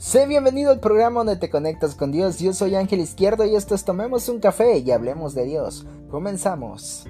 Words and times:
Sé 0.00 0.24
bienvenido 0.26 0.70
al 0.70 0.80
programa 0.80 1.20
donde 1.20 1.36
te 1.36 1.50
conectas 1.50 1.94
con 1.94 2.10
Dios. 2.10 2.38
Yo 2.38 2.54
soy 2.54 2.74
Ángel 2.74 3.00
Izquierdo 3.00 3.44
y 3.44 3.54
esto 3.54 3.74
es 3.74 3.84
Tomemos 3.84 4.30
un 4.30 4.40
café 4.40 4.78
y 4.78 4.90
hablemos 4.92 5.34
de 5.34 5.44
Dios. 5.44 5.84
Comenzamos. 6.10 7.04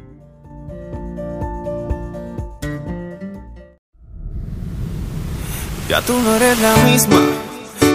Ya 5.88 6.02
tú 6.02 6.18
no 6.18 6.34
eres 6.34 6.60
la 6.60 6.76
misma, 6.78 7.20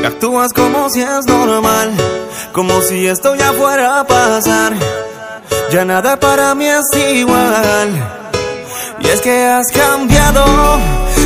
actúas 0.06 0.54
como 0.54 0.90
si 0.90 1.02
es 1.02 1.26
normal, 1.26 1.92
como 2.54 2.80
si 2.82 3.06
esto 3.06 3.36
ya 3.36 3.52
fuera 3.52 4.00
a 4.00 4.08
pasar. 4.08 4.74
Ya 5.74 5.84
nada 5.84 6.18
para 6.18 6.56
mí 6.56 6.68
es 6.68 6.86
igual. 7.18 7.90
Y 9.02 9.08
es 9.08 9.20
que 9.20 9.44
has 9.44 9.70
cambiado, 9.74 10.46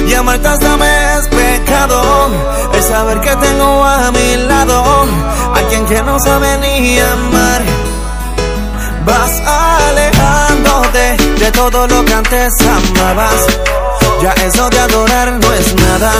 y 0.08 0.14
amarte 0.16 0.48
hasta 0.48 0.76
me 0.76 1.39
es 1.70 1.76
pecado. 1.76 2.30
El 2.74 2.84
saber 2.84 3.20
que 3.22 3.36
tengo 3.36 3.84
a 3.86 4.12
mi 4.12 4.48
lado, 4.48 5.06
alguien 5.56 5.86
que 5.86 6.02
no 6.04 6.20
sabe 6.20 6.58
ni 6.58 7.00
amar. 7.00 7.62
Vas 9.06 9.42
alejándote 9.90 11.18
de 11.40 11.52
todo 11.52 11.88
lo 11.88 12.06
que 12.06 12.14
antes 12.14 12.54
amabas. 12.62 13.48
Ya 14.22 14.32
eso 14.46 14.70
de 14.70 14.80
adorar 14.80 15.32
no 15.32 15.54
es 15.54 15.76
nada. 15.76 16.12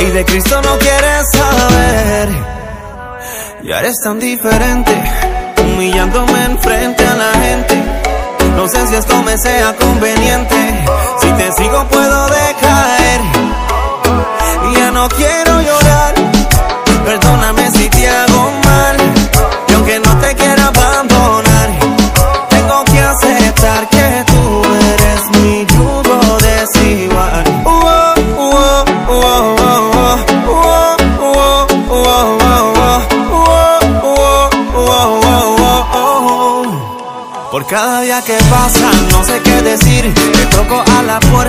Y 0.00 0.04
de 0.06 0.24
Cristo 0.24 0.60
no 0.62 0.78
quieres 0.78 1.26
saber. 1.32 2.28
Y 3.62 3.72
eres 3.72 3.96
tan 4.02 4.18
diferente, 4.18 4.92
humillándome 5.62 6.44
enfrente 6.44 7.06
a 7.06 7.14
la 7.14 7.32
gente. 7.40 7.82
No 8.56 8.66
sé 8.68 8.86
si 8.86 8.94
esto 8.94 9.22
me 9.22 9.36
sea 9.38 9.74
conveniente. 9.76 10.84
Si 11.20 11.30
te 11.32 11.52
sigo 11.52 11.84
puedo 11.88 12.26
decaer 12.28 13.27
quiero 15.16 15.60
llorar. 15.60 16.14
Perdóname 17.04 17.70
si 17.70 17.88
te 17.88 18.08
hago 18.08 18.52
mal. 18.64 18.96
Y 19.68 19.72
aunque 19.72 19.98
no 20.00 20.16
te 20.18 20.34
quiera 20.34 20.66
abandonar, 20.66 21.70
tengo 22.50 22.84
que 22.84 23.00
aceptar 23.00 23.88
que 23.88 24.24
tú 24.26 24.62
eres 24.92 25.30
mi 25.40 25.66
yugo 25.66 26.38
desigual. 26.38 27.58
Por 37.50 37.66
cada 37.66 38.02
día 38.02 38.22
que 38.22 38.36
pasa, 38.50 38.88
no 39.10 39.24
sé 39.24 39.40
qué 39.42 39.62
decir. 39.62 40.14
Te 40.14 40.46
toco 40.56 40.80
a 40.80 41.02
la 41.02 41.18
puerta 41.18 41.47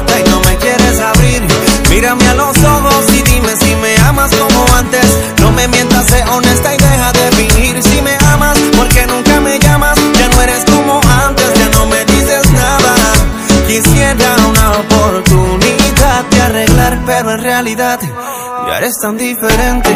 ya 17.76 18.78
eres 18.78 18.96
tan 19.02 19.18
diferente 19.18 19.90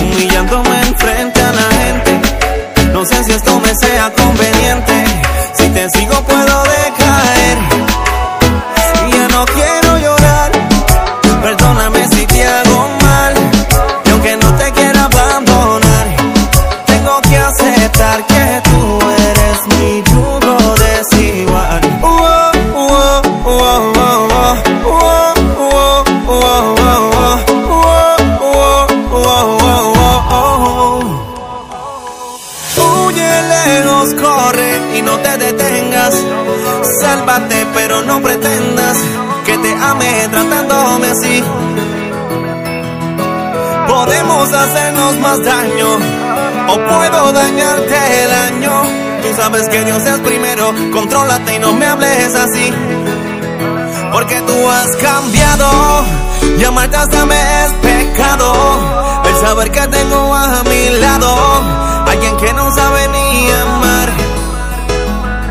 Humillándome 0.00 0.80
enfrente 0.82 1.42
a 1.42 1.52
la 1.52 1.62
gente 1.62 2.38
no 2.92 3.04
sé 3.04 3.22
si 3.22 3.32
esto 3.32 3.60
me 3.60 3.74
sea 3.74 4.12
conveniente. 4.12 5.04
Si 5.54 5.68
te 5.68 5.88
sigo 5.90 6.20
puedo 6.24 6.64
sabes 49.50 49.68
que 49.70 49.82
Dios 49.82 50.02
es 50.04 50.18
primero, 50.20 50.74
contrólate 50.92 51.54
y 51.54 51.58
no 51.58 51.72
me 51.72 51.86
hables 51.86 52.34
así. 52.34 52.70
Porque 54.12 54.42
tú 54.42 54.68
has 54.68 54.94
cambiado 54.96 56.04
y 56.58 56.64
amarte 56.64 56.96
hasta 56.98 57.24
me 57.24 57.64
es 57.64 57.72
pecado. 57.80 58.52
El 59.24 59.36
saber 59.36 59.70
que 59.70 59.80
tengo 59.88 60.34
a 60.34 60.62
mi 60.64 61.00
lado 61.00 61.62
alguien 62.06 62.36
que 62.36 62.52
no 62.52 62.70
sabe 62.74 63.08
ni 63.08 63.50
amar. 63.50 64.08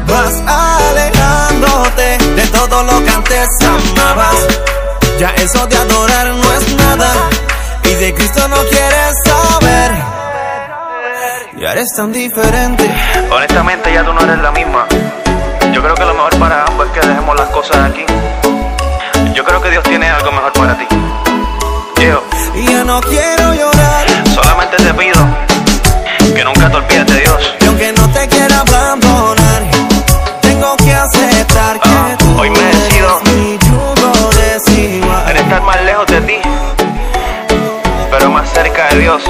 Vas 0.05 0.35
alejándote 0.45 2.17
de 2.35 2.47
todo 2.49 2.83
lo 2.83 3.03
que 3.03 3.09
antes 3.09 3.49
amabas. 3.61 4.47
Ya 5.19 5.29
eso 5.29 5.65
de 5.65 5.75
adorar 5.75 6.27
no 6.27 6.53
es 6.53 6.75
nada. 6.75 7.13
Y 7.83 7.93
de 7.95 8.13
Cristo 8.13 8.47
no 8.47 8.57
quieres 8.57 9.15
saber. 9.25 10.16
Ya 11.59 11.71
eres 11.71 11.89
tan 11.95 12.11
diferente. 12.11 12.89
Honestamente 13.31 13.91
ya 13.93 14.03
tú 14.03 14.13
no 14.13 14.21
eres 14.21 14.37
la 14.39 14.51
misma. 14.51 14.85
Yo 15.73 15.81
creo 15.81 15.95
que 15.95 16.05
lo 16.05 16.13
mejor 16.13 16.37
para 16.37 16.63
ambos 16.65 16.87
es 16.87 16.91
que 16.93 17.07
dejemos 17.07 17.35
las 17.35 17.49
cosas 17.49 17.77
aquí. 17.89 18.05
Yo 19.33 19.43
creo 19.43 19.61
que 19.61 19.69
Dios 19.71 19.83
tiene 19.83 20.07
algo 20.09 20.31
mejor 20.31 20.53
para 20.53 20.77
ti. 20.77 20.85
Yo 21.99 22.23
Y 22.55 22.65
ya 22.67 22.83
no 22.83 23.01
quiero 23.01 23.53
llorar. 23.53 24.05
solamente 24.33 24.77
te 24.77 24.93
pido 24.93 25.19
que 26.35 26.43
nunca 26.43 26.69
te 26.69 26.75
olvides 26.77 27.05
de 27.07 27.19
Dios. 27.21 27.53
Y 27.61 27.65
aunque 27.65 27.91
no 27.93 28.07
te 28.11 28.27
quiera 28.27 28.59
abandonar, 28.59 29.63
tengo 30.41 30.77
que 30.77 30.93
aceptar 30.93 31.79
que 31.79 31.89
Ah, 31.89 32.15
tú 32.19 32.39
hoy 32.39 32.49
me 32.51 32.59
decido 32.59 33.19
eres 33.21 33.33
mi 33.33 33.57
yugo 33.57 34.29
desigual. 34.53 35.29
En 35.31 35.37
estar 35.37 35.61
más 35.63 35.81
lejos 35.83 36.05
de 36.07 36.21
ti, 36.21 36.37
pero 38.11 38.29
más 38.31 38.47
cerca 38.51 38.87
de 38.89 38.99
Dios. 38.99 39.23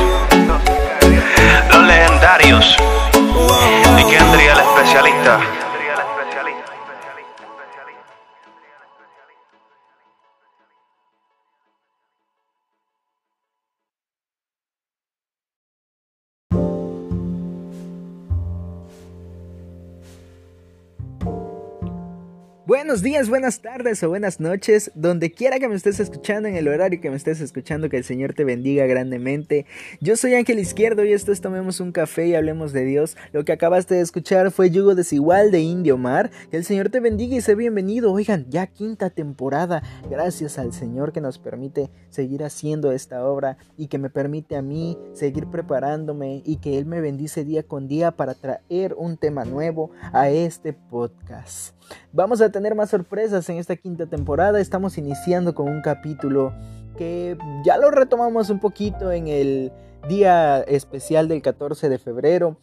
Buenos 22.68 23.02
días, 23.02 23.30
buenas 23.30 23.62
tardes 23.62 24.04
o 24.04 24.10
buenas 24.10 24.42
noches, 24.42 24.92
donde 24.94 25.32
quiera 25.32 25.58
que 25.58 25.70
me 25.70 25.76
estés 25.76 26.02
escuchando, 26.02 26.50
en 26.50 26.58
el 26.58 26.68
horario 26.68 27.00
que 27.00 27.10
me 27.10 27.16
estés 27.16 27.40
escuchando, 27.40 27.88
que 27.88 27.96
el 27.96 28.04
Señor 28.04 28.34
te 28.34 28.44
bendiga 28.44 28.86
grandemente. 28.88 29.66
Yo 30.02 30.18
soy 30.18 30.34
Ángel 30.34 30.60
Izquierdo 30.60 31.06
y 31.06 31.14
esto 31.14 31.32
es 31.32 31.40
Tomemos 31.40 31.80
un 31.80 31.94
café 31.94 32.28
y 32.28 32.36
hablemos 32.36 32.74
de 32.74 32.84
Dios. 32.84 33.16
Lo 33.32 33.46
que 33.46 33.54
acabaste 33.54 33.96
de 33.96 34.02
escuchar 34.02 34.52
fue 34.52 34.70
Yugo 34.70 34.96
Desigual 34.96 35.50
de 35.50 35.62
Indio 35.62 35.98
Mar. 35.98 36.30
Que 36.52 36.58
el 36.58 36.66
Señor 36.66 36.90
te 36.90 37.00
bendiga 37.00 37.38
y 37.38 37.42
sea 37.42 37.56
bienvenido. 37.56 38.12
Oigan, 38.12 38.48
ya 38.50 38.68
quinta 38.68 39.10
temporada. 39.10 39.82
Gracias 40.10 40.60
al 40.60 40.74
Señor 40.74 41.14
que 41.14 41.22
nos 41.22 41.40
permite 41.40 41.90
seguir 42.10 42.44
haciendo 42.44 42.92
esta 42.92 43.26
obra 43.26 43.58
y 43.78 43.88
que 43.88 43.98
me 43.98 44.10
permite 44.10 44.58
a 44.58 44.62
mí 44.62 44.98
seguir 45.14 45.48
preparándome 45.48 46.42
y 46.44 46.58
que 46.58 46.78
Él 46.78 46.86
me 46.86 47.00
bendice 47.00 47.46
día 47.46 47.64
con 47.64 47.88
día 47.88 48.12
para 48.12 48.34
traer 48.34 48.94
un 48.98 49.16
tema 49.16 49.46
nuevo 49.46 49.92
a 50.12 50.30
este 50.30 50.74
podcast. 50.74 51.77
Vamos 52.14 52.42
a 52.42 52.52
tener 52.52 52.76
más 52.76 52.90
sorpresas 52.90 53.50
en 53.50 53.58
esta 53.58 53.76
quinta 53.76 54.06
temporada. 54.06 54.60
Estamos 54.60 54.98
iniciando 54.98 55.54
con 55.54 55.70
un 55.70 55.82
capítulo 55.82 56.54
que 56.98 57.38
ya 57.64 57.78
lo 57.78 57.92
retomamos 57.92 58.50
un 58.50 58.60
poquito 58.60 59.12
en 59.12 59.28
el 59.28 59.72
día 60.10 60.60
especial 60.62 61.28
del 61.28 61.42
14 61.42 61.90
de 61.90 62.00
febrero. 62.00 62.58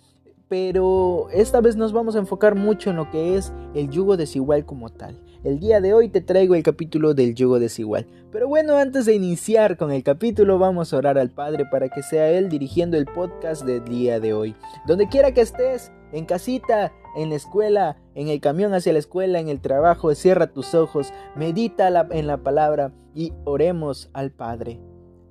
Pero 0.49 1.29
esta 1.32 1.61
vez 1.61 1.75
nos 1.75 1.93
vamos 1.93 2.17
a 2.17 2.19
enfocar 2.19 2.55
mucho 2.55 2.91
en 2.91 2.97
lo 2.97 3.11
que 3.11 3.37
es 3.37 3.53
el 3.75 3.88
yugo 3.88 4.17
desigual 4.17 4.67
como 4.67 4.91
tal. 4.91 5.21
El 5.43 5.59
día 5.59 5.81
de 5.81 5.94
hoy 5.94 6.09
te 6.09 6.21
traigo 6.21 6.55
el 6.55 6.62
capítulo 6.62 7.12
del 7.12 7.35
yugo 7.35 7.59
desigual. 7.59 8.06
Pero 8.31 8.49
bueno, 8.49 8.76
antes 8.76 9.06
de 9.06 9.15
iniciar 9.15 9.76
con 9.76 9.91
el 9.91 10.03
capítulo, 10.03 10.59
vamos 10.59 10.93
a 10.93 10.97
orar 10.99 11.19
al 11.19 11.31
Padre 11.31 11.65
para 11.71 11.88
que 11.88 12.03
sea 12.03 12.31
Él 12.31 12.49
dirigiendo 12.49 12.97
el 12.97 13.06
podcast 13.06 13.65
del 13.65 13.85
día 13.85 14.21
de 14.21 14.32
hoy. 14.32 14.55
Donde 14.87 15.09
quiera 15.09 15.32
que 15.32 15.41
estés, 15.41 15.93
en 16.12 16.25
casita, 16.26 16.93
en 17.16 17.31
la 17.31 17.37
escuela, 17.37 17.96
en 18.14 18.28
el 18.28 18.40
camión 18.40 18.75
hacia 18.75 18.93
la 18.93 18.99
escuela, 18.99 19.38
en 19.38 19.49
el 19.49 19.61
trabajo, 19.61 20.14
cierra 20.14 20.49
tus 20.49 20.75
ojos, 20.75 21.12
medita 21.37 21.88
en 22.11 22.26
la 22.26 22.37
palabra 22.38 22.93
y 23.14 23.32
oremos 23.44 24.11
al 24.12 24.31
Padre. 24.31 24.81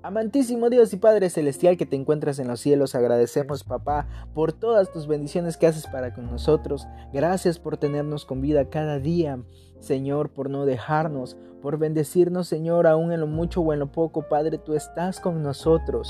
Amantísimo 0.05 0.69
Dios 0.69 0.91
y 0.91 0.97
Padre 0.97 1.29
Celestial 1.29 1.77
que 1.77 1.85
te 1.85 1.95
encuentras 1.95 2.37
en 2.37 2.49
los 2.49 2.59
cielos, 2.59 2.93
agradecemos 2.93 3.63
papá 3.63 4.05
por 4.33 4.51
todas 4.51 4.91
tus 4.91 5.07
bendiciones 5.07 5.55
que 5.55 5.65
haces 5.65 5.87
para 5.87 6.13
con 6.13 6.29
nosotros. 6.29 6.85
Gracias 7.13 7.57
por 7.57 7.77
tenernos 7.77 8.25
con 8.25 8.41
vida 8.41 8.69
cada 8.69 8.99
día, 8.99 9.39
Señor, 9.79 10.29
por 10.29 10.49
no 10.49 10.65
dejarnos, 10.65 11.37
por 11.61 11.77
bendecirnos, 11.77 12.49
Señor, 12.49 12.85
aún 12.85 13.13
en 13.13 13.21
lo 13.21 13.27
mucho 13.27 13.61
o 13.61 13.71
en 13.71 13.79
lo 13.79 13.93
poco, 13.93 14.27
Padre, 14.27 14.57
tú 14.57 14.73
estás 14.73 15.21
con 15.21 15.41
nosotros 15.41 16.09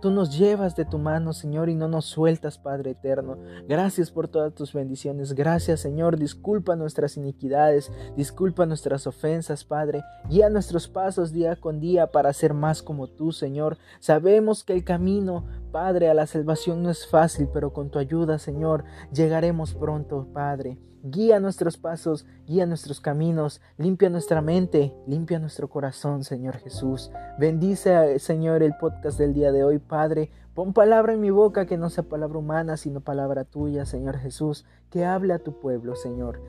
tú 0.00 0.10
nos 0.10 0.36
llevas 0.36 0.76
de 0.76 0.84
tu 0.84 0.98
mano, 0.98 1.32
Señor, 1.32 1.68
y 1.68 1.74
no 1.74 1.88
nos 1.88 2.06
sueltas, 2.06 2.58
Padre 2.58 2.92
eterno. 2.92 3.38
Gracias 3.68 4.10
por 4.10 4.28
todas 4.28 4.54
tus 4.54 4.72
bendiciones. 4.72 5.32
Gracias, 5.32 5.80
Señor. 5.80 6.18
Disculpa 6.18 6.76
nuestras 6.76 7.16
iniquidades, 7.16 7.90
disculpa 8.16 8.66
nuestras 8.66 9.06
ofensas, 9.06 9.64
Padre. 9.64 10.02
Guía 10.28 10.50
nuestros 10.50 10.88
pasos 10.88 11.32
día 11.32 11.56
con 11.56 11.80
día 11.80 12.08
para 12.08 12.32
ser 12.32 12.54
más 12.54 12.82
como 12.82 13.08
tú, 13.08 13.32
Señor. 13.32 13.78
Sabemos 13.98 14.64
que 14.64 14.72
el 14.72 14.84
camino, 14.84 15.46
Padre, 15.72 16.08
a 16.08 16.14
la 16.14 16.26
salvación 16.26 16.82
no 16.82 16.90
es 16.90 17.06
fácil, 17.06 17.48
pero 17.52 17.72
con 17.72 17.90
tu 17.90 17.98
ayuda, 17.98 18.38
Señor, 18.38 18.84
llegaremos 19.12 19.74
pronto, 19.74 20.26
Padre. 20.32 20.78
Guía 21.02 21.40
nuestros 21.40 21.78
pasos, 21.78 22.26
guía 22.46 22.66
nuestros 22.66 23.00
caminos, 23.00 23.62
limpia 23.78 24.10
nuestra 24.10 24.42
mente, 24.42 24.94
limpia 25.06 25.38
nuestro 25.38 25.70
corazón, 25.70 26.24
Señor 26.24 26.58
Jesús. 26.58 27.10
Bendice, 27.38 28.18
Señor, 28.18 28.62
el 28.62 28.76
podcast 28.76 29.18
del 29.18 29.32
día 29.32 29.50
de 29.50 29.64
hoy, 29.64 29.78
Padre. 29.78 30.30
Pon 30.52 30.74
palabra 30.74 31.14
en 31.14 31.20
mi 31.20 31.30
boca 31.30 31.64
que 31.64 31.78
no 31.78 31.88
sea 31.88 32.04
palabra 32.04 32.38
humana, 32.38 32.76
sino 32.76 33.00
palabra 33.00 33.44
tuya, 33.44 33.86
Señor 33.86 34.18
Jesús, 34.18 34.66
que 34.90 35.06
hable 35.06 35.32
a 35.32 35.38
tu 35.38 35.58
pueblo, 35.58 35.96
Señor. 35.96 36.42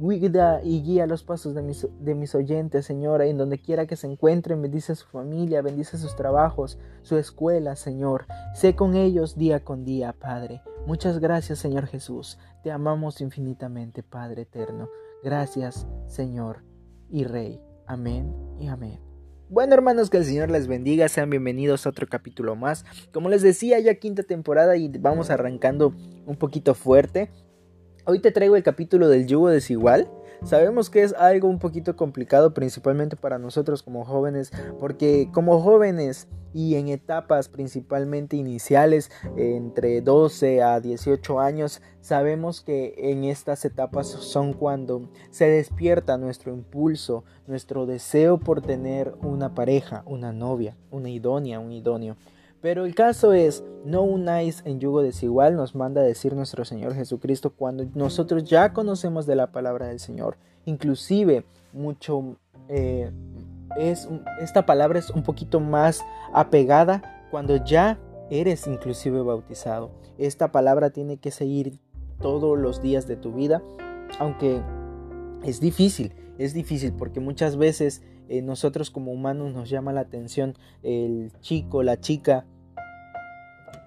Cuida 0.00 0.62
y 0.62 0.82
guía 0.82 1.06
los 1.06 1.22
pasos 1.22 1.54
de 1.54 1.60
mis, 1.60 1.86
de 2.00 2.14
mis 2.14 2.34
oyentes, 2.34 2.86
Señor, 2.86 3.20
en 3.20 3.36
donde 3.36 3.60
quiera 3.60 3.86
que 3.86 3.96
se 3.96 4.06
encuentren. 4.06 4.62
Bendice 4.62 4.92
a 4.92 4.94
su 4.94 5.06
familia, 5.06 5.60
bendice 5.60 5.98
sus 5.98 6.16
trabajos, 6.16 6.78
su 7.02 7.18
escuela, 7.18 7.76
Señor. 7.76 8.24
Sé 8.54 8.74
con 8.74 8.94
ellos 8.94 9.36
día 9.36 9.62
con 9.62 9.84
día, 9.84 10.14
Padre. 10.14 10.62
Muchas 10.86 11.18
gracias, 11.18 11.58
Señor 11.58 11.86
Jesús. 11.86 12.38
Te 12.62 12.70
amamos 12.72 13.20
infinitamente, 13.20 14.02
Padre 14.02 14.42
eterno. 14.42 14.88
Gracias, 15.22 15.86
Señor 16.06 16.64
y 17.08 17.24
Rey. 17.24 17.60
Amén 17.86 18.34
y 18.58 18.66
amén. 18.66 19.00
Bueno 19.48 19.74
hermanos, 19.74 20.10
que 20.10 20.18
el 20.18 20.24
Señor 20.24 20.50
les 20.50 20.66
bendiga, 20.66 21.08
sean 21.08 21.30
bienvenidos 21.30 21.86
a 21.86 21.90
otro 21.90 22.06
capítulo 22.06 22.54
más. 22.56 22.84
Como 23.12 23.28
les 23.28 23.42
decía, 23.42 23.78
ya 23.78 23.94
quinta 23.94 24.22
temporada 24.22 24.76
y 24.76 24.88
vamos 24.88 25.30
arrancando 25.30 25.94
un 26.26 26.36
poquito 26.36 26.74
fuerte. 26.74 27.30
Hoy 28.04 28.20
te 28.20 28.32
traigo 28.32 28.56
el 28.56 28.62
capítulo 28.62 29.08
del 29.08 29.26
yugo 29.26 29.48
desigual. 29.48 30.10
Sabemos 30.44 30.88
que 30.88 31.02
es 31.02 31.12
algo 31.14 31.48
un 31.48 31.58
poquito 31.58 31.96
complicado, 31.96 32.54
principalmente 32.54 33.16
para 33.16 33.38
nosotros 33.38 33.82
como 33.82 34.04
jóvenes, 34.04 34.52
porque 34.78 35.28
como 35.32 35.60
jóvenes 35.60 36.28
y 36.54 36.76
en 36.76 36.88
etapas 36.88 37.48
principalmente 37.48 38.36
iniciales, 38.36 39.10
entre 39.36 40.00
12 40.00 40.62
a 40.62 40.80
18 40.80 41.40
años, 41.40 41.82
sabemos 42.00 42.62
que 42.62 42.94
en 42.96 43.24
estas 43.24 43.64
etapas 43.64 44.06
son 44.06 44.52
cuando 44.52 45.10
se 45.30 45.48
despierta 45.48 46.16
nuestro 46.16 46.52
impulso, 46.52 47.24
nuestro 47.46 47.86
deseo 47.86 48.38
por 48.38 48.62
tener 48.62 49.14
una 49.22 49.54
pareja, 49.54 50.02
una 50.06 50.32
novia, 50.32 50.76
una 50.90 51.10
idónea, 51.10 51.60
un 51.60 51.72
idóneo. 51.72 52.16
Pero 52.60 52.84
el 52.84 52.94
caso 52.94 53.32
es, 53.32 53.62
no 53.84 54.02
unáis 54.02 54.62
en 54.64 54.80
yugo 54.80 55.00
desigual, 55.02 55.54
nos 55.54 55.74
manda 55.74 56.02
decir 56.02 56.34
nuestro 56.34 56.64
Señor 56.64 56.94
Jesucristo 56.94 57.50
cuando 57.50 57.86
nosotros 57.94 58.44
ya 58.44 58.72
conocemos 58.72 59.26
de 59.26 59.36
la 59.36 59.52
palabra 59.52 59.86
del 59.86 60.00
Señor. 60.00 60.36
Inclusive, 60.64 61.44
mucho, 61.72 62.36
eh, 62.68 63.12
es, 63.78 64.08
esta 64.40 64.66
palabra 64.66 64.98
es 64.98 65.10
un 65.10 65.22
poquito 65.22 65.60
más 65.60 66.04
apegada 66.32 67.26
cuando 67.30 67.64
ya 67.64 67.98
eres 68.30 68.66
inclusive 68.66 69.22
bautizado. 69.22 69.90
Esta 70.18 70.50
palabra 70.50 70.90
tiene 70.90 71.18
que 71.18 71.30
seguir 71.30 71.78
todos 72.20 72.58
los 72.58 72.82
días 72.82 73.06
de 73.06 73.16
tu 73.16 73.32
vida, 73.32 73.62
aunque 74.18 74.60
es 75.44 75.60
difícil, 75.60 76.12
es 76.38 76.54
difícil 76.54 76.92
porque 76.92 77.20
muchas 77.20 77.56
veces 77.56 78.02
eh, 78.28 78.42
nosotros 78.42 78.90
como 78.90 79.12
humanos 79.12 79.52
nos 79.52 79.68
llama 79.68 79.92
la 79.92 80.00
atención 80.00 80.54
el 80.82 81.32
chico, 81.40 81.82
la 81.82 82.00
chica, 82.00 82.46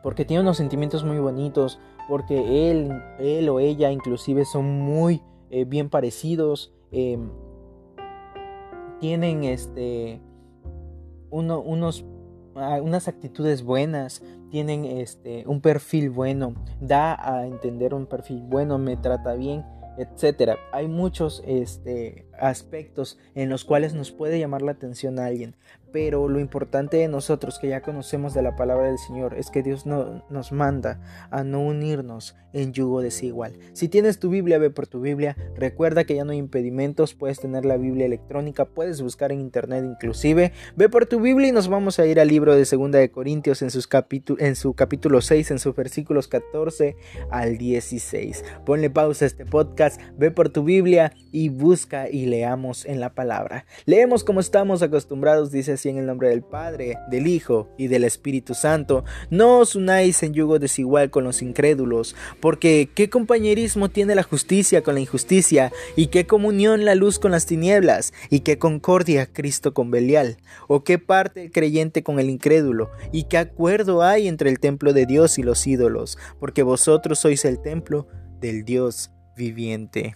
porque 0.04 0.26
tiene 0.26 0.42
unos 0.42 0.58
sentimientos 0.58 1.04
muy 1.04 1.20
bonitos, 1.20 1.80
porque 2.10 2.72
él, 2.72 2.92
él 3.20 3.50
o 3.50 3.60
ella 3.60 3.92
inclusive 3.92 4.46
son 4.46 4.82
muy 4.82 5.22
eh, 5.50 5.66
bien 5.66 5.90
parecidos, 5.90 6.74
em, 6.92 7.30
tienen 9.00 9.44
este, 9.44 10.22
uno, 11.30 11.60
unos, 11.62 12.06
ah, 12.56 12.80
unas 12.82 13.08
actitudes 13.08 13.64
buenas, 13.64 14.24
tienen 14.50 14.86
este, 14.86 15.46
un 15.48 15.62
perfil 15.62 16.10
bueno, 16.10 16.56
da 16.82 17.16
a 17.16 17.46
entender 17.48 17.94
un 17.94 18.08
perfil 18.08 18.42
bueno, 18.42 18.78
me 18.78 18.98
trata 18.98 19.36
bien 19.36 19.64
etcétera. 19.98 20.58
Hay 20.72 20.88
muchos 20.88 21.44
este, 21.46 22.26
aspectos 22.40 23.18
en 23.36 23.50
los 23.50 23.66
cuales 23.66 23.94
nos 23.94 24.12
puede 24.12 24.40
llamar 24.40 24.62
la 24.62 24.72
atención 24.72 25.20
a 25.20 25.26
alguien, 25.26 25.56
pero 25.92 26.28
lo 26.28 26.40
importante 26.40 26.98
de 26.98 27.08
nosotros 27.08 27.60
que 27.60 27.70
ya 27.70 27.82
conocemos 27.82 28.34
de 28.34 28.42
la 28.42 28.56
palabra 28.56 28.88
del 28.88 28.98
Señor 28.98 29.36
es 29.38 29.50
que 29.50 29.64
Dios 29.64 29.86
no, 29.86 30.24
nos 30.30 30.52
manda 30.52 31.00
a 31.30 31.44
no 31.44 31.62
unirnos 31.62 32.36
en 32.54 32.74
yugo 32.74 33.02
desigual. 33.02 33.58
Si 33.74 33.88
tienes 33.88 34.20
tu 34.20 34.30
Biblia, 34.30 34.58
ve 34.58 34.70
por 34.70 34.88
tu 34.88 35.02
Biblia. 35.02 35.36
Recuerda 35.56 36.04
que 36.04 36.16
ya 36.16 36.26
no 36.26 36.32
hay 36.32 36.38
impedimentos, 36.38 37.14
puedes 37.14 37.40
tener 37.40 37.66
la 37.66 37.78
Biblia 37.78 38.06
electrónica, 38.06 38.66
puedes 38.66 39.02
buscar 39.02 39.32
en 39.32 39.42
internet 39.42 39.84
inclusive. 39.86 40.52
Ve 40.76 40.90
por 40.90 41.06
tu 41.06 41.20
Biblia 41.20 41.50
y 41.50 41.52
nos 41.52 41.68
vamos 41.68 42.00
a 42.00 42.06
ir 42.06 42.20
al 42.20 42.28
libro 42.28 42.56
de 42.56 42.66
Segunda 42.66 43.00
de 43.00 43.12
Corintios 43.12 43.62
en, 43.62 43.72
sus 43.72 43.88
en 44.40 44.56
su 44.56 44.74
capítulo 44.74 45.22
6, 45.22 45.52
en 45.52 45.60
sus 45.60 45.76
versículos 45.76 46.28
14 46.28 46.96
al 47.30 47.58
16. 47.58 48.44
Ponle 48.66 48.90
pausa 48.90 49.26
a 49.26 49.28
este 49.28 49.46
podcast, 49.46 50.02
ve 50.18 50.32
por 50.32 50.50
tu 50.50 50.64
Biblia 50.64 51.14
y 51.32 51.50
busca 51.50 52.10
y 52.10 52.26
leamos 52.26 52.86
en 52.86 53.00
la 53.00 53.14
palabra. 53.14 53.66
Leemos 53.86 54.24
como 54.24 54.40
estamos 54.40 54.82
acostumbrados, 54.82 55.52
dice 55.52 55.78
en 55.90 55.98
el 55.98 56.06
nombre 56.06 56.30
del 56.30 56.44
Padre, 56.44 56.98
del 57.10 57.28
Hijo 57.28 57.70
y 57.78 57.88
del 57.88 58.04
Espíritu 58.04 58.54
Santo. 58.54 59.04
No 59.30 59.60
os 59.60 59.76
unáis 59.76 60.22
en 60.24 60.34
yugo 60.34 60.60
desigual 60.60 61.10
con 61.10 61.24
los 61.24 61.42
incrédulos, 61.42 62.16
porque 62.40 62.90
¿qué 62.94 63.10
compañerismo 63.10 63.90
tiene 63.90 64.16
la 64.16 64.24
justicia 64.24 64.82
con 64.84 64.96
la 64.96 65.02
injusticia? 65.02 65.72
¿Y 65.96 66.08
qué 66.08 66.26
comunión 66.28 66.86
la 66.86 66.96
luz 66.96 67.20
con 67.20 67.32
las 67.32 67.46
tinieblas? 67.46 68.14
¿Y 68.30 68.42
qué 68.42 68.58
concordia 68.58 69.28
Cristo 69.32 69.74
con 69.74 69.92
Belial? 69.92 70.38
¿O 70.68 70.84
qué 70.84 71.00
parte 71.00 71.44
el 71.44 71.52
creyente 71.52 72.04
con 72.04 72.20
el 72.20 72.30
incrédulo? 72.30 72.92
¿Y 73.12 73.24
qué 73.24 73.38
acuerdo 73.38 74.04
hay 74.04 74.28
entre 74.28 74.50
el 74.50 74.60
templo 74.60 74.94
de 74.94 75.06
Dios 75.06 75.38
y 75.38 75.44
los 75.44 75.66
ídolos? 75.68 76.18
Porque 76.40 76.64
vosotros 76.64 77.20
sois 77.20 77.46
el 77.46 77.62
templo 77.62 78.08
del 78.40 78.66
Dios 78.66 79.12
viviente. 79.36 80.16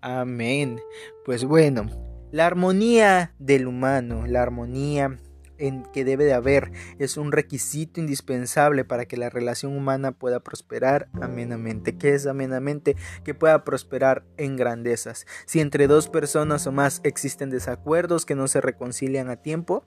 Amén. 0.00 0.80
Pues 1.24 1.44
bueno, 1.44 1.86
la 2.32 2.46
armonía 2.46 3.34
del 3.38 3.68
humano, 3.68 4.26
la 4.26 4.42
armonía 4.42 5.18
en 5.58 5.84
que 5.92 6.04
debe 6.04 6.24
de 6.24 6.32
haber 6.32 6.72
es 6.98 7.16
un 7.16 7.30
requisito 7.30 8.00
indispensable 8.00 8.84
para 8.84 9.04
que 9.04 9.16
la 9.16 9.30
relación 9.30 9.76
humana 9.76 10.12
pueda 10.12 10.40
prosperar 10.40 11.08
amenamente. 11.20 11.96
¿Qué 11.96 12.14
es 12.14 12.26
amenamente? 12.26 12.96
Que 13.22 13.34
pueda 13.34 13.62
prosperar 13.64 14.24
en 14.38 14.56
grandezas. 14.56 15.26
Si 15.46 15.60
entre 15.60 15.86
dos 15.86 16.08
personas 16.08 16.66
o 16.66 16.72
más 16.72 17.00
existen 17.04 17.50
desacuerdos 17.50 18.26
que 18.26 18.34
no 18.34 18.48
se 18.48 18.60
reconcilian 18.60 19.28
a 19.28 19.36
tiempo, 19.36 19.86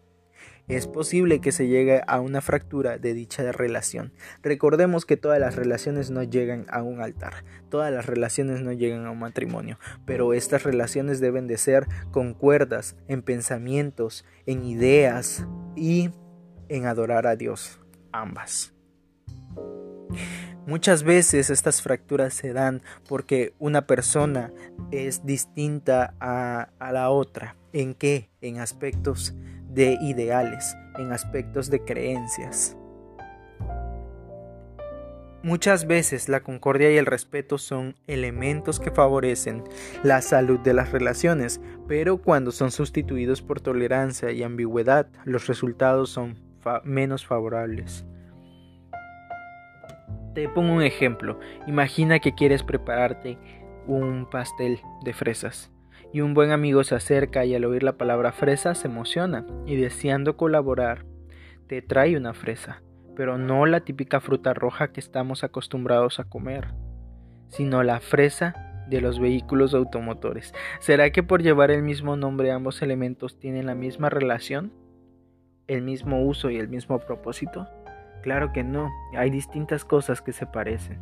es 0.67 0.88
posible 0.88 1.41
que 1.41 1.51
se 1.51 1.67
llegue 1.67 2.01
a 2.07 2.19
una 2.19 2.41
fractura 2.41 2.98
de 2.98 3.13
dicha 3.13 3.51
relación. 3.51 4.13
Recordemos 4.41 5.05
que 5.05 5.17
todas 5.17 5.39
las 5.39 5.55
relaciones 5.55 6.10
no 6.10 6.24
llegan 6.24 6.65
a 6.69 6.81
un 6.81 7.01
altar, 7.01 7.43
todas 7.69 7.93
las 7.93 8.05
relaciones 8.05 8.62
no 8.62 8.72
llegan 8.72 9.05
a 9.05 9.12
un 9.12 9.19
matrimonio, 9.19 9.77
pero 10.05 10.34
estas 10.34 10.63
relaciones 10.63 11.19
deben 11.19 11.48
de 11.48 11.57
ser 11.57 11.88
concuerdas 12.12 12.95
en 13.07 13.22
pensamientos, 13.22 14.25
en 14.45 14.63
ideas 14.65 15.45
y 15.75 16.10
en 16.69 16.86
adorar 16.86 17.27
a 17.27 17.36
Dios, 17.36 17.79
ambas. 18.12 18.74
Muchas 20.65 21.03
veces 21.03 21.51
estas 21.51 21.84
fracturas 21.84 22.34
se 22.34 22.51
dan 22.51 22.81
porque 23.07 23.53
una 23.60 23.86
persona 23.86 24.51
es 24.89 25.24
distinta 25.24 26.15
a, 26.19 26.69
a 26.79 26.91
la 26.91 27.12
otra. 27.12 27.55
¿En 27.72 27.93
qué? 27.93 28.31
En 28.41 28.60
aspectos 28.60 29.36
de 29.75 29.98
ideales, 30.01 30.77
en 30.98 31.12
aspectos 31.12 31.70
de 31.70 31.84
creencias. 31.84 32.77
Muchas 35.44 35.86
veces 35.86 36.27
la 36.27 36.39
concordia 36.39 36.91
y 36.91 36.98
el 36.98 37.05
respeto 37.05 37.60
son 37.60 37.96
elementos 38.08 38.79
que 38.79 38.89
favorecen 38.89 39.63
la 40.01 40.22
salud 40.24 40.60
de 40.62 40.74
las 40.74 40.91
relaciones, 40.91 41.62
pero 41.88 42.17
cuando 42.17 42.51
son 42.51 42.72
sustituidos 42.72 43.44
por 43.44 43.62
tolerancia 43.62 44.32
y 44.32 44.41
ambigüedad, 44.41 45.08
los 45.24 45.46
resultados 45.46 46.10
son 46.10 46.39
menos 46.84 47.27
favorables. 47.27 48.08
Te 50.34 50.50
pongo 50.50 50.74
un 50.74 50.82
ejemplo. 50.82 51.39
Imagina 51.67 52.20
que 52.20 52.34
quieres 52.34 52.63
prepararte 52.63 53.38
un 53.86 54.27
pastel 54.32 54.79
de 55.03 55.13
fresas 55.13 55.70
y 56.14 56.22
un 56.22 56.34
buen 56.34 56.52
amigo 56.52 56.84
se 56.84 56.96
acerca 56.96 57.46
y 57.46 57.56
al 57.56 57.66
oír 57.66 57.84
la 57.84 57.98
palabra 57.98 58.32
fresa 58.32 58.76
se 58.76 58.88
emociona 58.88 59.46
y 59.66 59.76
deseando 59.76 60.38
colaborar, 60.38 61.06
te 61.68 61.82
trae 61.82 62.16
una 62.16 62.34
fresa, 62.34 62.82
pero 63.16 63.38
no 63.38 63.66
la 63.66 63.82
típica 63.82 64.20
fruta 64.20 64.54
roja 64.54 64.92
que 64.92 65.00
estamos 65.00 65.44
acostumbrados 65.44 66.20
a 66.20 66.26
comer, 66.26 66.74
sino 67.48 67.84
la 67.84 68.00
fresa 68.00 68.84
de 68.88 69.02
los 69.02 69.20
vehículos 69.20 69.74
automotores. 69.74 70.54
¿Será 70.80 71.12
que 71.12 71.24
por 71.24 71.42
llevar 71.42 71.72
el 71.72 71.82
mismo 71.82 72.16
nombre 72.16 72.52
ambos 72.52 72.82
elementos 72.82 73.40
tienen 73.40 73.66
la 73.66 73.76
misma 73.76 74.10
relación? 74.10 74.72
¿El 75.68 75.82
mismo 75.82 76.24
uso 76.24 76.50
y 76.52 76.58
el 76.58 76.68
mismo 76.68 77.00
propósito? 77.00 77.68
Claro 78.22 78.54
que 78.54 78.64
no, 78.64 78.92
hay 79.16 79.30
distintas 79.30 79.86
cosas 79.86 80.22
que 80.22 80.34
se 80.34 80.46
parecen. 80.46 81.00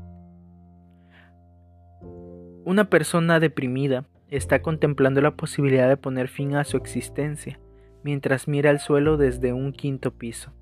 Una 2.65 2.89
persona 2.89 3.39
deprimida 3.39 4.05
está 4.35 4.61
contemplando 4.61 5.21
la 5.21 5.35
posibilidad 5.35 5.87
de 5.87 5.97
poner 5.97 6.27
fin 6.27 6.55
a 6.55 6.63
su 6.63 6.77
existencia 6.77 7.59
mientras 8.03 8.47
mira 8.47 8.69
al 8.69 8.79
suelo 8.79 9.17
desde 9.17 9.53
un 9.53 9.71
quinto 9.71 10.11
piso 10.11 10.53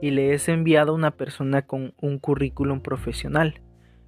y 0.00 0.10
le 0.10 0.34
es 0.34 0.48
enviado 0.48 0.94
una 0.94 1.12
persona 1.12 1.62
con 1.62 1.94
un 2.00 2.18
currículum 2.18 2.80
profesional 2.80 3.60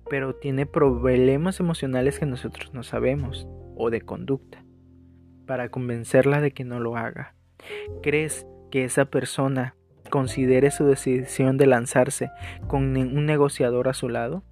pero 0.08 0.34
tiene 0.34 0.66
problemas 0.66 1.60
emocionales 1.60 2.18
que 2.18 2.26
nosotros 2.26 2.74
no 2.74 2.82
sabemos, 2.82 3.48
o 3.76 3.90
de 3.90 4.00
conducta, 4.00 4.64
para 5.46 5.70
convencerla 5.70 6.40
de 6.40 6.52
que 6.52 6.64
no 6.64 6.80
lo 6.80 6.96
haga. 6.96 7.34
¿Crees 8.02 8.46
que 8.70 8.84
esa 8.84 9.06
persona 9.06 9.76
considere 10.10 10.70
su 10.70 10.84
decisión 10.84 11.56
de 11.56 11.66
lanzarse 11.66 12.30
con 12.66 12.96
un 12.96 13.26
negociador 13.26 13.88
a 13.88 13.94
su 13.94 14.08
lado? 14.08 14.44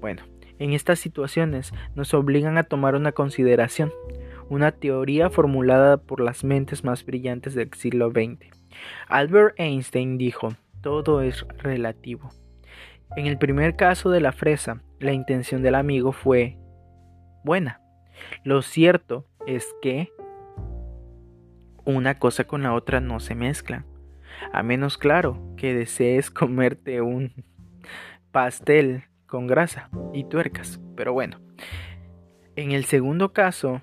Bueno, 0.00 0.24
en 0.62 0.74
estas 0.74 1.00
situaciones 1.00 1.72
nos 1.96 2.14
obligan 2.14 2.56
a 2.56 2.62
tomar 2.62 2.94
una 2.94 3.10
consideración, 3.10 3.92
una 4.48 4.70
teoría 4.70 5.28
formulada 5.28 5.96
por 5.96 6.20
las 6.20 6.44
mentes 6.44 6.84
más 6.84 7.04
brillantes 7.04 7.54
del 7.56 7.72
siglo 7.74 8.10
XX. 8.10 8.46
Albert 9.08 9.58
Einstein 9.58 10.18
dijo, 10.18 10.50
todo 10.80 11.20
es 11.20 11.44
relativo. 11.58 12.30
En 13.16 13.26
el 13.26 13.38
primer 13.38 13.74
caso 13.74 14.10
de 14.10 14.20
la 14.20 14.30
fresa, 14.30 14.82
la 15.00 15.12
intención 15.12 15.62
del 15.62 15.74
amigo 15.74 16.12
fue 16.12 16.58
buena. 17.42 17.80
Lo 18.44 18.62
cierto 18.62 19.26
es 19.48 19.66
que 19.82 20.12
una 21.84 22.20
cosa 22.20 22.44
con 22.44 22.62
la 22.62 22.72
otra 22.72 23.00
no 23.00 23.18
se 23.18 23.34
mezclan. 23.34 23.84
A 24.52 24.62
menos 24.62 24.96
claro 24.96 25.42
que 25.56 25.74
desees 25.74 26.30
comerte 26.30 27.00
un 27.00 27.32
pastel 28.30 29.06
con 29.32 29.46
grasa 29.46 29.88
y 30.12 30.24
tuercas. 30.24 30.78
Pero 30.94 31.14
bueno, 31.14 31.40
en 32.54 32.72
el 32.72 32.84
segundo 32.84 33.32
caso, 33.32 33.80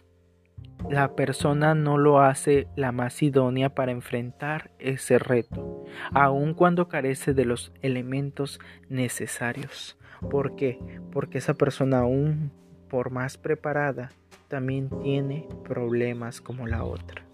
la 0.88 1.15
persona 1.15 1.74
no 1.74 1.98
lo 1.98 2.22
hace 2.22 2.68
la 2.75 2.91
más 2.91 3.24
idónea 3.24 3.74
para 3.74 3.91
enfrentar 3.91 4.70
ese 4.77 5.18
reto, 5.18 5.86
aun 6.13 6.53
cuando 6.53 6.88
carece 6.88 7.34
de 7.34 7.46
los 7.46 7.74
elementos 7.82 8.60
necesarios. 8.89 9.98
¿Por 10.29 10.56
qué? 10.56 10.77
Porque 11.12 11.39
esa 11.39 11.56
persona 11.56 12.01
aún 12.01 12.51
por 12.88 13.10
más 13.10 13.39
preparada 13.39 14.12
también 14.50 14.88
tiene 15.01 15.48
problemas 15.63 16.41
como 16.41 16.68
la 16.68 16.84
otra. 16.84 17.25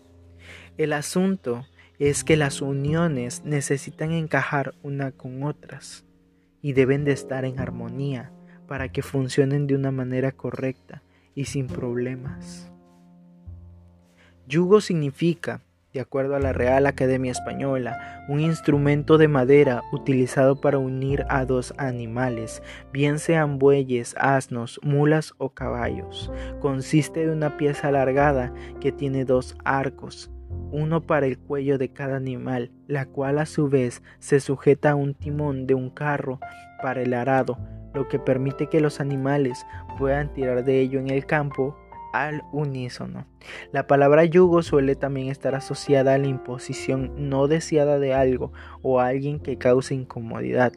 El 0.77 0.93
asunto 0.93 1.65
es 1.99 2.23
que 2.23 2.37
las 2.37 2.61
uniones 2.61 3.43
necesitan 3.43 4.13
encajar 4.13 4.73
una 4.83 5.11
con 5.11 5.43
otras 5.43 6.05
y 6.65 6.73
deben 6.73 7.05
de 7.05 7.11
estar 7.11 7.45
en 7.45 7.59
armonía 7.59 8.31
para 8.67 8.91
que 8.91 9.03
funcionen 9.03 9.67
de 9.67 9.75
una 9.75 9.91
manera 9.91 10.31
correcta 10.31 11.03
y 11.35 11.45
sin 11.45 11.67
problemas. 11.67 12.71
Yugo 14.47 14.81
significa, 14.81 15.61
de 15.93 15.99
acuerdo 15.99 16.35
a 16.35 16.39
la 16.39 16.53
Real 16.53 16.87
Academia 16.87 17.31
Española, 17.31 18.25
un 18.29 18.39
instrumento 18.39 19.19
de 19.19 19.27
madera 19.27 19.83
utilizado 19.93 20.59
para 20.59 20.79
unir 20.79 21.27
a 21.29 21.45
dos 21.45 21.71
animales, 21.77 22.63
bien 22.91 23.19
sean 23.19 23.59
bueyes, 23.59 24.15
asnos, 24.17 24.79
mulas 24.81 25.35
o 25.37 25.51
caballos. 25.51 26.31
Consiste 26.61 27.27
de 27.27 27.31
una 27.31 27.57
pieza 27.57 27.89
alargada 27.89 28.51
que 28.81 28.91
tiene 28.91 29.23
dos 29.23 29.55
arcos, 29.65 30.31
uno 30.71 31.01
para 31.01 31.25
el 31.25 31.37
cuello 31.37 31.77
de 31.77 31.89
cada 31.89 32.17
animal, 32.17 32.71
la 32.87 33.05
cual 33.05 33.39
a 33.39 33.45
su 33.45 33.69
vez 33.69 34.03
se 34.19 34.39
sujeta 34.39 34.91
a 34.91 34.95
un 34.95 35.13
timón 35.13 35.67
de 35.67 35.73
un 35.73 35.89
carro 35.89 36.39
para 36.81 37.01
el 37.01 37.13
arado, 37.13 37.57
lo 37.93 38.07
que 38.07 38.19
permite 38.19 38.67
que 38.67 38.81
los 38.81 38.99
animales 38.99 39.65
puedan 39.97 40.33
tirar 40.33 40.63
de 40.63 40.81
ello 40.81 40.99
en 40.99 41.09
el 41.09 41.25
campo 41.25 41.77
al 42.13 42.43
unísono. 42.51 43.25
La 43.71 43.87
palabra 43.87 44.23
yugo 44.23 44.61
suele 44.63 44.95
también 44.95 45.29
estar 45.29 45.55
asociada 45.55 46.13
a 46.13 46.17
la 46.17 46.27
imposición 46.27 47.11
no 47.29 47.47
deseada 47.47 47.99
de 47.99 48.13
algo 48.13 48.53
o 48.81 48.99
a 48.99 49.07
alguien 49.07 49.39
que 49.39 49.57
cause 49.57 49.93
incomodidad. 49.93 50.71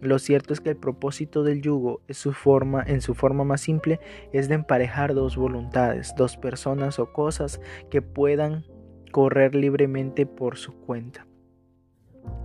Lo 0.00 0.18
cierto 0.18 0.52
es 0.52 0.60
que 0.60 0.70
el 0.70 0.76
propósito 0.76 1.44
del 1.44 1.60
yugo 1.60 2.00
en 2.08 2.14
su 2.14 2.32
forma, 2.32 2.82
en 2.86 3.02
su 3.02 3.14
forma 3.14 3.44
más 3.44 3.60
simple 3.60 4.00
es 4.32 4.48
de 4.48 4.54
emparejar 4.54 5.14
dos 5.14 5.36
voluntades, 5.36 6.14
dos 6.16 6.36
personas 6.36 6.98
o 6.98 7.12
cosas 7.12 7.60
que 7.90 8.00
puedan 8.00 8.64
correr 9.10 9.54
libremente 9.54 10.26
por 10.26 10.56
su 10.56 10.72
cuenta. 10.72 11.26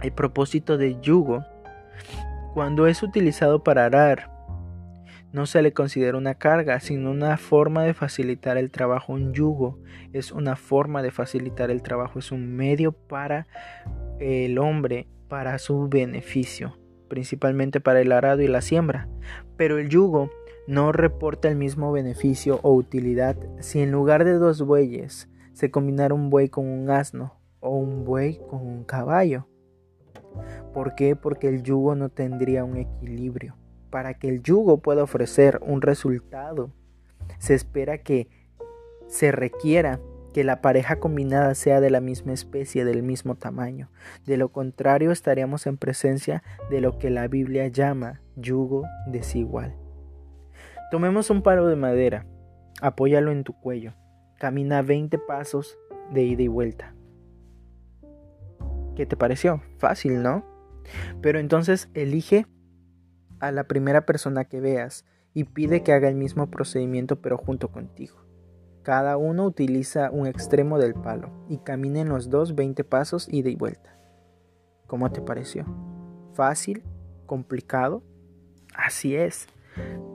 El 0.01 0.11
propósito 0.11 0.77
del 0.77 0.99
yugo, 1.01 1.43
cuando 2.53 2.87
es 2.87 3.03
utilizado 3.03 3.63
para 3.63 3.85
arar, 3.85 4.31
no 5.35 5.45
se 5.45 5.61
le 5.61 5.73
considera 5.73 6.17
una 6.17 6.35
carga, 6.35 6.79
sino 6.79 7.11
una 7.11 7.35
forma 7.35 7.83
de 7.83 7.93
facilitar 7.93 8.57
el 8.57 8.71
trabajo. 8.71 9.11
Un 9.11 9.33
yugo 9.33 9.77
es 10.13 10.31
una 10.31 10.55
forma 10.55 11.03
de 11.03 11.11
facilitar 11.11 11.71
el 11.71 11.81
trabajo, 11.81 12.19
es 12.19 12.31
un 12.31 12.55
medio 12.55 12.93
para 12.93 13.47
el 14.19 14.57
hombre, 14.59 15.07
para 15.27 15.57
su 15.59 15.89
beneficio, 15.89 16.77
principalmente 17.09 17.81
para 17.81 17.99
el 17.99 18.13
arado 18.13 18.41
y 18.43 18.47
la 18.47 18.61
siembra. 18.61 19.09
Pero 19.57 19.77
el 19.77 19.89
yugo 19.89 20.29
no 20.67 20.93
reporta 20.93 21.49
el 21.49 21.57
mismo 21.57 21.91
beneficio 21.91 22.61
o 22.63 22.73
utilidad 22.73 23.35
si 23.59 23.81
en 23.81 23.91
lugar 23.91 24.23
de 24.23 24.33
dos 24.33 24.61
bueyes 24.61 25.27
se 25.55 25.71
combinara 25.71 26.13
un 26.13 26.29
buey 26.29 26.49
con 26.49 26.67
un 26.67 26.91
asno 26.91 27.33
o 27.59 27.75
un 27.75 28.05
buey 28.05 28.39
con 28.47 28.61
un 28.61 28.83
caballo. 28.83 29.47
¿Por 30.71 30.93
qué? 30.93 31.15
Porque 31.15 31.49
el 31.49 31.63
yugo 31.63 31.95
no 31.95 32.09
tendría 32.09 32.63
un 32.63 32.77
equilibrio 32.77 33.55
para 33.95 34.13
que 34.13 34.27
el 34.27 34.41
yugo 34.41 34.81
pueda 34.81 35.03
ofrecer 35.03 35.61
un 35.61 35.81
resultado, 35.81 36.69
se 37.37 37.53
espera 37.53 37.99
que 37.99 38.27
se 39.07 39.31
requiera 39.31 40.01
que 40.33 40.43
la 40.43 40.59
pareja 40.59 40.97
combinada 40.97 41.55
sea 41.55 41.79
de 41.79 41.89
la 41.89 42.01
misma 42.01 42.33
especie, 42.33 42.83
del 42.83 43.03
mismo 43.03 43.35
tamaño. 43.35 43.89
De 44.25 44.35
lo 44.35 44.49
contrario, 44.49 45.13
estaríamos 45.13 45.65
en 45.65 45.77
presencia 45.77 46.43
de 46.69 46.81
lo 46.81 46.97
que 46.97 47.09
la 47.09 47.29
Biblia 47.29 47.69
llama 47.69 48.21
yugo 48.35 48.83
desigual. 49.07 49.77
Tomemos 50.91 51.29
un 51.29 51.41
palo 51.41 51.65
de 51.67 51.77
madera, 51.77 52.25
apóyalo 52.81 53.31
en 53.31 53.45
tu 53.45 53.53
cuello, 53.53 53.93
camina 54.37 54.81
20 54.81 55.17
pasos 55.19 55.77
de 56.11 56.23
ida 56.23 56.43
y 56.43 56.47
vuelta. 56.47 56.93
¿Qué 58.95 59.05
te 59.05 59.17
pareció? 59.17 59.61
Fácil, 59.77 60.21
¿no? 60.21 60.45
Pero 61.21 61.39
entonces 61.39 61.89
elige 61.93 62.47
a 63.39 63.51
la 63.51 63.65
primera 63.65 64.05
persona 64.05 64.45
que 64.45 64.61
veas 64.61 65.05
y 65.33 65.43
pide 65.43 65.83
que 65.83 65.91
haga 65.91 66.07
el 66.07 66.15
mismo 66.15 66.49
procedimiento 66.49 67.21
pero 67.21 67.37
junto 67.37 67.69
contigo. 67.69 68.25
Cada 68.83 69.17
uno 69.17 69.45
utiliza 69.45 70.11
un 70.11 70.27
extremo 70.27 70.77
del 70.77 70.93
palo 70.93 71.31
y 71.49 71.57
caminen 71.57 72.07
los 72.07 72.29
dos 72.29 72.55
20 72.55 72.83
pasos 72.83 73.27
ida 73.31 73.49
y 73.49 73.55
vuelta. 73.55 73.97
¿Cómo 74.87 75.11
te 75.11 75.21
pareció? 75.21 75.65
¿Fácil? 76.33 76.83
¿Complicado? 77.25 78.03
Así 78.75 79.15
es. 79.15 79.47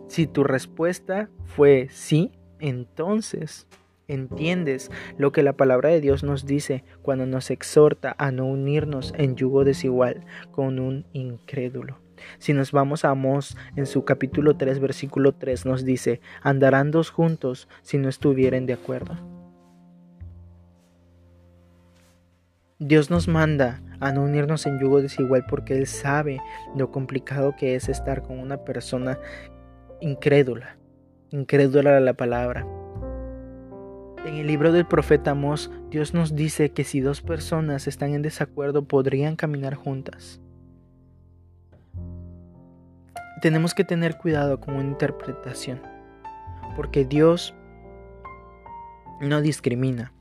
Si 0.08 0.26
tu 0.26 0.44
respuesta 0.44 1.28
fue 1.44 1.88
sí, 1.90 2.32
entonces 2.60 3.66
entiendes 4.12 4.90
lo 5.18 5.32
que 5.32 5.42
la 5.42 5.54
palabra 5.54 5.88
de 5.90 6.00
Dios 6.00 6.22
nos 6.22 6.46
dice 6.46 6.84
cuando 7.02 7.26
nos 7.26 7.50
exhorta 7.50 8.14
a 8.18 8.30
no 8.30 8.46
unirnos 8.46 9.14
en 9.16 9.36
yugo 9.36 9.64
desigual 9.64 10.24
con 10.50 10.78
un 10.78 11.06
incrédulo. 11.12 11.98
Si 12.38 12.52
nos 12.52 12.72
vamos 12.72 13.04
a 13.04 13.10
Amós 13.10 13.56
en 13.76 13.86
su 13.86 14.04
capítulo 14.04 14.56
3 14.56 14.80
versículo 14.80 15.32
3 15.32 15.66
nos 15.66 15.84
dice, 15.84 16.20
andarán 16.42 16.90
dos 16.90 17.10
juntos 17.10 17.68
si 17.82 17.98
no 17.98 18.08
estuvieren 18.08 18.66
de 18.66 18.74
acuerdo. 18.74 19.16
Dios 22.78 23.10
nos 23.10 23.28
manda 23.28 23.82
a 24.00 24.10
no 24.10 24.22
unirnos 24.22 24.64
en 24.64 24.80
yugo 24.80 25.02
desigual 25.02 25.44
porque 25.46 25.74
Él 25.74 25.86
sabe 25.86 26.40
lo 26.74 26.90
complicado 26.90 27.54
que 27.54 27.74
es 27.74 27.90
estar 27.90 28.22
con 28.22 28.38
una 28.38 28.64
persona 28.64 29.18
incrédula, 30.00 30.78
incrédula 31.30 31.98
a 31.98 32.00
la 32.00 32.14
palabra. 32.14 32.66
En 34.24 34.34
el 34.34 34.46
libro 34.46 34.72
del 34.72 34.86
profeta 34.86 35.32
Amós, 35.32 35.70
Dios 35.90 36.14
nos 36.14 36.34
dice 36.34 36.70
que 36.72 36.84
si 36.84 37.00
dos 37.00 37.22
personas 37.22 37.86
están 37.86 38.14
en 38.14 38.22
desacuerdo 38.22 38.84
podrían 38.84 39.36
caminar 39.36 39.74
juntas 39.74 40.40
tenemos 43.40 43.74
que 43.74 43.84
tener 43.84 44.16
cuidado 44.18 44.60
con 44.60 44.74
una 44.74 44.88
interpretación, 44.88 45.80
porque 46.76 47.04
Dios 47.04 47.54
no 49.20 49.40
discrimina. 49.40 50.12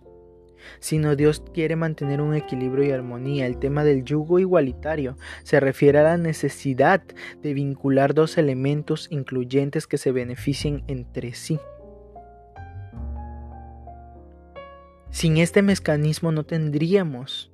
sino 0.82 1.16
Dios 1.16 1.42
quiere 1.54 1.78
mantener 1.78 2.20
un 2.20 2.36
equilibrio 2.36 2.84
y 2.84 2.92
armonía. 2.92 3.48
El 3.48 3.60
tema 3.60 3.86
del 3.86 4.04
yugo 4.04 4.40
igualitario 4.40 5.18
se 5.44 5.62
refiere 5.62 6.00
a 6.00 6.04
la 6.04 6.18
necesidad 6.18 7.02
de 7.42 7.54
vincular 7.54 8.14
dos 8.14 8.38
elementos 8.38 9.08
incluyentes 9.10 9.88
que 9.88 9.98
se 9.98 10.12
beneficien 10.12 10.84
entre 10.88 11.34
sí. 11.34 11.60
Sin 15.12 15.38
este 15.38 15.62
mecanismo 15.62 16.32
no 16.32 16.44
tendríamos 16.44 17.52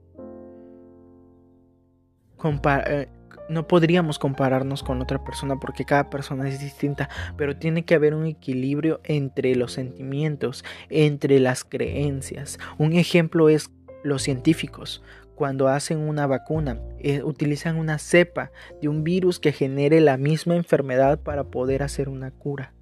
eh, 2.87 3.07
no 3.47 3.67
podríamos 3.67 4.17
compararnos 4.19 4.83
con 4.83 5.01
otra 5.01 5.23
persona 5.23 5.59
porque 5.59 5.85
cada 5.85 6.09
persona 6.09 6.47
es 6.49 6.59
distinta, 6.59 7.09
pero 7.37 7.57
tiene 7.57 7.85
que 7.85 7.95
haber 7.95 8.13
un 8.15 8.25
equilibrio 8.25 9.01
entre 9.03 9.55
los 9.55 9.73
sentimientos, 9.73 10.63
entre 10.89 11.39
las 11.39 11.63
creencias. 11.63 12.57
Un 12.77 12.93
ejemplo 12.93 13.49
es 13.49 13.69
los 14.03 14.23
científicos. 14.23 15.03
Cuando 15.35 15.67
hacen 15.67 15.99
una 15.99 16.27
vacuna, 16.27 16.79
eh, 16.99 17.21
utilizan 17.23 17.77
una 17.77 17.99
cepa 17.99 18.51
de 18.81 18.87
un 18.89 19.03
virus 19.03 19.39
que 19.39 19.51
genere 19.51 19.99
la 20.01 20.17
misma 20.17 20.55
enfermedad 20.55 21.19
para 21.19 21.43
poder 21.43 21.83
hacer 21.83 22.09
una 22.09 22.31
cura. 22.31 22.73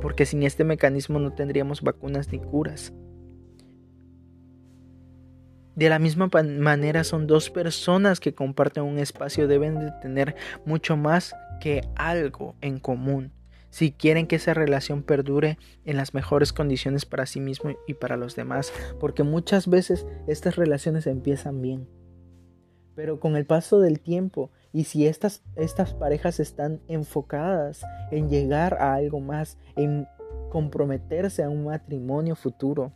Porque 0.00 0.26
sin 0.26 0.42
este 0.42 0.64
mecanismo 0.64 1.18
no 1.18 1.32
tendríamos 1.32 1.82
vacunas 1.82 2.30
ni 2.30 2.38
curas. 2.38 2.92
De 5.76 5.88
la 5.88 5.98
misma 5.98 6.28
manera 6.32 7.04
son 7.04 7.26
dos 7.26 7.50
personas 7.50 8.18
que 8.18 8.34
comparten 8.34 8.82
un 8.82 8.98
espacio, 8.98 9.46
deben 9.46 9.78
de 9.78 9.92
tener 10.02 10.34
mucho 10.64 10.96
más 10.96 11.36
que 11.60 11.82
algo 11.94 12.56
en 12.60 12.80
común 12.80 13.32
si 13.76 13.92
quieren 13.92 14.26
que 14.26 14.36
esa 14.36 14.54
relación 14.54 15.02
perdure 15.02 15.58
en 15.84 15.98
las 15.98 16.14
mejores 16.14 16.54
condiciones 16.54 17.04
para 17.04 17.26
sí 17.26 17.40
mismo 17.40 17.72
y 17.86 17.92
para 17.92 18.16
los 18.16 18.34
demás, 18.34 18.72
porque 18.98 19.22
muchas 19.22 19.68
veces 19.68 20.06
estas 20.26 20.56
relaciones 20.56 21.06
empiezan 21.06 21.60
bien. 21.60 21.86
Pero 22.94 23.20
con 23.20 23.36
el 23.36 23.44
paso 23.44 23.78
del 23.78 24.00
tiempo 24.00 24.50
y 24.72 24.84
si 24.84 25.06
estas, 25.06 25.42
estas 25.56 25.92
parejas 25.92 26.40
están 26.40 26.80
enfocadas 26.88 27.84
en 28.10 28.30
llegar 28.30 28.78
a 28.80 28.94
algo 28.94 29.20
más, 29.20 29.58
en 29.76 30.08
comprometerse 30.48 31.42
a 31.42 31.50
un 31.50 31.66
matrimonio 31.66 32.34
futuro, 32.34 32.94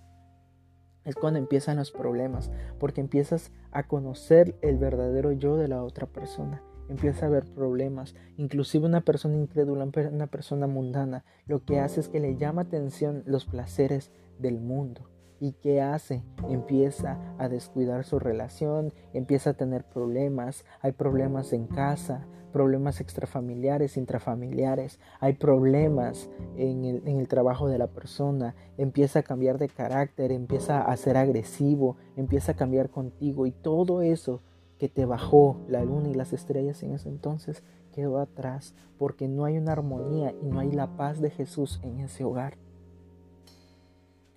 es 1.04 1.14
cuando 1.14 1.38
empiezan 1.38 1.76
los 1.76 1.90
problemas, 1.90 2.50
porque 2.78 3.00
empiezas 3.00 3.52
a 3.73 3.87
conocer 3.87 4.57
el 4.62 4.78
verdadero 4.78 5.33
yo 5.33 5.57
de 5.57 5.69
la 5.69 5.83
otra 5.83 6.07
persona. 6.07 6.62
Empieza 6.88 7.26
a 7.26 7.28
haber 7.28 7.45
problemas, 7.45 8.14
inclusive 8.37 8.87
una 8.87 9.02
persona 9.02 9.37
incrédula, 9.37 9.88
una 10.11 10.26
persona 10.26 10.66
mundana, 10.66 11.25
lo 11.47 11.64
que 11.64 11.78
hace 11.78 12.00
es 12.00 12.09
que 12.09 12.19
le 12.19 12.37
llama 12.37 12.62
atención 12.62 13.23
los 13.26 13.45
placeres 13.45 14.11
del 14.38 14.59
mundo. 14.61 15.09
¿Y 15.40 15.52
qué 15.52 15.80
hace? 15.80 16.23
Empieza 16.50 17.18
a 17.38 17.49
descuidar 17.49 18.04
su 18.04 18.18
relación, 18.18 18.92
empieza 19.14 19.50
a 19.50 19.54
tener 19.54 19.85
problemas, 19.85 20.66
hay 20.82 20.92
problemas 20.92 21.54
en 21.54 21.66
casa, 21.66 22.26
problemas 22.52 23.00
extrafamiliares, 23.00 23.97
intrafamiliares, 23.97 25.00
hay 25.18 25.32
problemas 25.32 26.28
en 26.56 26.85
el, 26.85 27.28
trabajo 27.28 27.68
de 27.68 27.78
la 27.78 27.87
persona, 27.87 28.54
empieza 28.76 29.20
a 29.20 29.23
cambiar 29.23 29.56
de 29.56 29.68
carácter, 29.68 30.30
empieza 30.30 30.82
a 30.82 30.94
ser 30.99 31.16
agresivo, 31.16 31.97
empieza 32.16 32.52
a 32.52 32.56
cambiar 32.56 32.90
contigo 32.90 33.47
y 33.47 33.52
todo 33.52 34.02
eso 34.02 34.42
que 34.78 34.90
te 34.90 35.06
bajó 35.06 35.59
la 35.68 35.82
luna 35.85 36.11
y 36.11 36.14
las 36.14 36.35
estrellas 36.35 36.82
en 36.82 36.92
ese 36.92 37.09
entonces 37.09 37.62
quedó 37.92 38.18
atrás 38.18 38.75
porque 38.99 39.26
no 39.26 39.47
hay 39.47 39.56
una 39.56 39.73
armonía 39.73 40.35
y 40.42 40.47
no 40.47 40.61
hay 40.61 40.70
la 40.70 40.97
paz 40.99 41.20
de 41.23 41.30
Jesús 41.30 41.80
en 41.82 42.00
ese 42.00 42.25
hogar. 42.25 42.59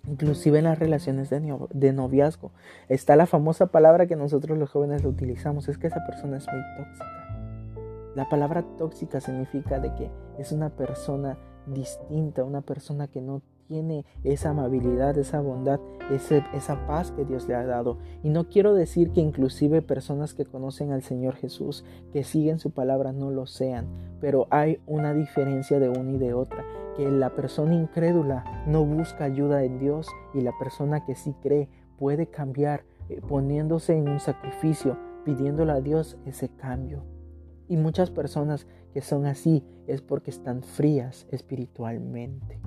Inclusive 0.06 0.58
en 0.58 0.64
las 0.64 0.78
relaciones 0.78 1.30
de, 1.30 1.92
noviazgo 1.92 2.52
está 2.88 3.16
la 3.16 3.26
famosa 3.26 3.66
palabra 3.66 4.06
que 4.06 4.16
nosotros 4.16 4.58
los 4.58 4.70
jóvenes 4.70 5.04
utilizamos, 5.04 5.68
es 5.68 5.78
que 5.78 5.86
esa 5.86 6.04
persona 6.04 6.36
es 6.36 6.46
muy 6.46 6.62
tóxica. 6.76 8.12
La 8.14 8.28
palabra 8.28 8.64
tóxica 8.76 9.20
significa 9.20 9.80
de 9.80 9.94
que 9.94 10.10
es 10.38 10.52
una 10.52 10.70
persona 10.70 11.38
distinta, 11.66 12.44
una 12.44 12.60
persona 12.60 13.08
que 13.08 13.20
no 13.20 13.40
tiene 13.66 14.04
esa 14.24 14.50
amabilidad, 14.50 15.16
esa 15.16 15.40
bondad, 15.40 15.80
esa 16.10 16.86
paz 16.86 17.10
que 17.10 17.24
Dios 17.24 17.48
le 17.48 17.54
ha 17.54 17.64
dado. 17.64 17.98
Y 18.22 18.28
no 18.28 18.48
quiero 18.48 18.74
decir 18.74 19.10
que 19.10 19.20
inclusive 19.20 19.82
personas 19.82 20.34
que 20.34 20.44
conocen 20.44 20.92
al 20.92 21.02
Señor 21.02 21.34
Jesús, 21.36 21.84
que 22.12 22.24
siguen 22.24 22.58
su 22.58 22.70
palabra, 22.70 23.12
no 23.12 23.30
lo 23.30 23.46
sean, 23.46 23.86
pero 24.20 24.46
hay 24.50 24.80
una 24.86 25.14
diferencia 25.14 25.80
de 25.80 25.88
una 25.88 26.12
y 26.12 26.18
de 26.18 26.34
otra, 26.34 26.64
que 26.96 27.10
la 27.10 27.30
persona 27.30 27.74
incrédula 27.74 28.64
no 28.66 28.84
busca 28.84 29.24
ayuda 29.24 29.64
en 29.64 29.78
Dios 29.78 30.08
y 30.32 30.40
la 30.40 30.52
persona 30.58 31.04
que 31.04 31.14
sí 31.14 31.34
cree 31.42 31.68
puede 31.98 32.26
cambiar 32.26 32.84
eh, 33.08 33.20
poniéndose 33.28 33.96
en 33.96 34.08
un 34.08 34.20
sacrificio, 34.20 34.98
pidiéndole 35.24 35.72
a 35.72 35.80
Dios 35.80 36.18
ese 36.26 36.48
cambio. 36.48 37.04
Y 37.68 37.76
muchas 37.76 38.10
personas 38.10 38.66
que 38.92 39.00
son 39.00 39.26
así 39.26 39.64
es 39.86 40.02
porque 40.02 40.30
están 40.30 40.62
frías 40.62 41.26
espiritualmente. 41.30 42.60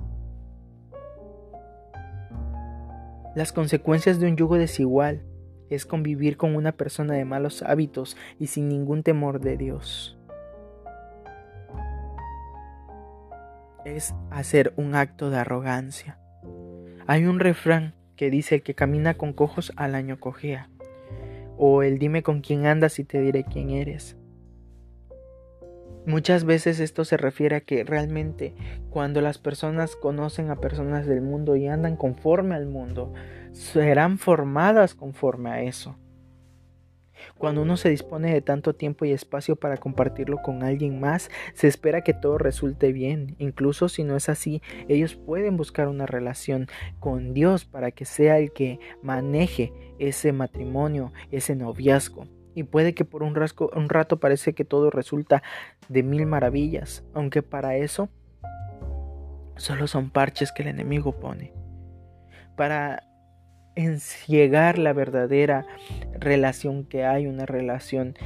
Las 3.34 3.52
consecuencias 3.52 4.18
de 4.18 4.26
un 4.26 4.36
yugo 4.36 4.56
desigual 4.56 5.22
es 5.70 5.86
convivir 5.86 6.36
con 6.36 6.56
una 6.56 6.72
persona 6.72 7.14
de 7.14 7.24
malos 7.24 7.62
hábitos 7.62 8.16
y 8.38 8.48
sin 8.48 8.68
ningún 8.68 9.02
temor 9.02 9.40
de 9.40 9.56
Dios. 9.56 10.17
Es 13.94 14.14
hacer 14.30 14.74
un 14.76 14.94
acto 14.94 15.30
de 15.30 15.38
arrogancia. 15.38 16.18
Hay 17.06 17.24
un 17.24 17.40
refrán 17.40 17.94
que 18.16 18.28
dice 18.28 18.56
el 18.56 18.62
que 18.62 18.74
camina 18.74 19.14
con 19.14 19.32
cojos 19.32 19.72
al 19.76 19.94
año 19.94 20.20
cojea. 20.20 20.68
O 21.56 21.82
el 21.82 21.98
dime 21.98 22.22
con 22.22 22.42
quién 22.42 22.66
andas 22.66 22.98
y 22.98 23.04
te 23.04 23.18
diré 23.18 23.44
quién 23.44 23.70
eres. 23.70 24.18
Muchas 26.04 26.44
veces 26.44 26.80
esto 26.80 27.06
se 27.06 27.16
refiere 27.16 27.56
a 27.56 27.60
que 27.62 27.82
realmente 27.82 28.54
cuando 28.90 29.22
las 29.22 29.38
personas 29.38 29.96
conocen 29.96 30.50
a 30.50 30.56
personas 30.56 31.06
del 31.06 31.22
mundo 31.22 31.56
y 31.56 31.66
andan 31.66 31.96
conforme 31.96 32.56
al 32.56 32.66
mundo, 32.66 33.14
serán 33.52 34.18
formadas 34.18 34.94
conforme 34.94 35.50
a 35.50 35.62
eso. 35.62 35.96
Cuando 37.36 37.62
uno 37.62 37.76
se 37.76 37.90
dispone 37.90 38.32
de 38.32 38.40
tanto 38.40 38.74
tiempo 38.74 39.04
y 39.04 39.12
espacio 39.12 39.56
para 39.56 39.76
compartirlo 39.76 40.38
con 40.38 40.62
alguien 40.62 41.00
más, 41.00 41.30
se 41.54 41.68
espera 41.68 42.02
que 42.02 42.14
todo 42.14 42.38
resulte 42.38 42.92
bien. 42.92 43.36
Incluso 43.38 43.88
si 43.88 44.04
no 44.04 44.16
es 44.16 44.28
así, 44.28 44.62
ellos 44.88 45.16
pueden 45.16 45.56
buscar 45.56 45.88
una 45.88 46.06
relación 46.06 46.68
con 47.00 47.34
Dios 47.34 47.64
para 47.64 47.90
que 47.90 48.04
sea 48.04 48.38
el 48.38 48.52
que 48.52 48.78
maneje 49.02 49.72
ese 49.98 50.32
matrimonio, 50.32 51.12
ese 51.30 51.56
noviazgo 51.56 52.26
y 52.58 52.64
puede 52.64 52.92
que 52.92 53.04
por 53.04 53.22
un, 53.22 53.36
rato 53.36 54.18
parece 54.18 54.52
que 54.52 54.64
todo 54.64 54.90
resulta 54.90 55.44
de 55.88 56.02
mil 56.02 56.26
maravillas, 56.26 57.04
aunque 57.14 57.40
para 57.40 57.76
eso 57.76 58.08
solo 59.56 59.86
son 59.86 60.10
parches 60.10 60.50
que 60.50 60.62
el 60.62 60.68
enemigo 60.68 61.20
pone. 61.20 61.52
Para 62.56 63.07
enciegar 63.78 64.76
la 64.76 64.92
verdadera 64.92 65.64
relación 66.18 66.84
que 66.84 67.04
hay, 67.04 67.26
una 67.26 67.46
relación 67.46 68.16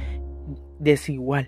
desigual. 0.79 1.47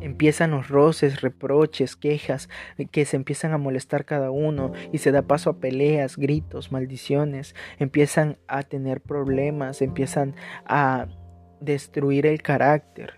Empiezan 0.00 0.52
los 0.52 0.68
roces, 0.68 1.20
reproches, 1.20 1.96
quejas, 1.96 2.48
que 2.92 3.04
se 3.04 3.16
empiezan 3.16 3.52
a 3.52 3.58
molestar 3.58 4.04
cada 4.04 4.30
uno 4.30 4.72
y 4.92 4.98
se 4.98 5.10
da 5.10 5.22
paso 5.22 5.50
a 5.50 5.58
peleas, 5.58 6.16
gritos, 6.16 6.70
maldiciones, 6.70 7.56
empiezan 7.78 8.38
a 8.46 8.62
tener 8.62 9.00
problemas, 9.00 9.82
empiezan 9.82 10.36
a 10.64 11.08
destruir 11.60 12.26
el 12.26 12.40
carácter. 12.42 13.14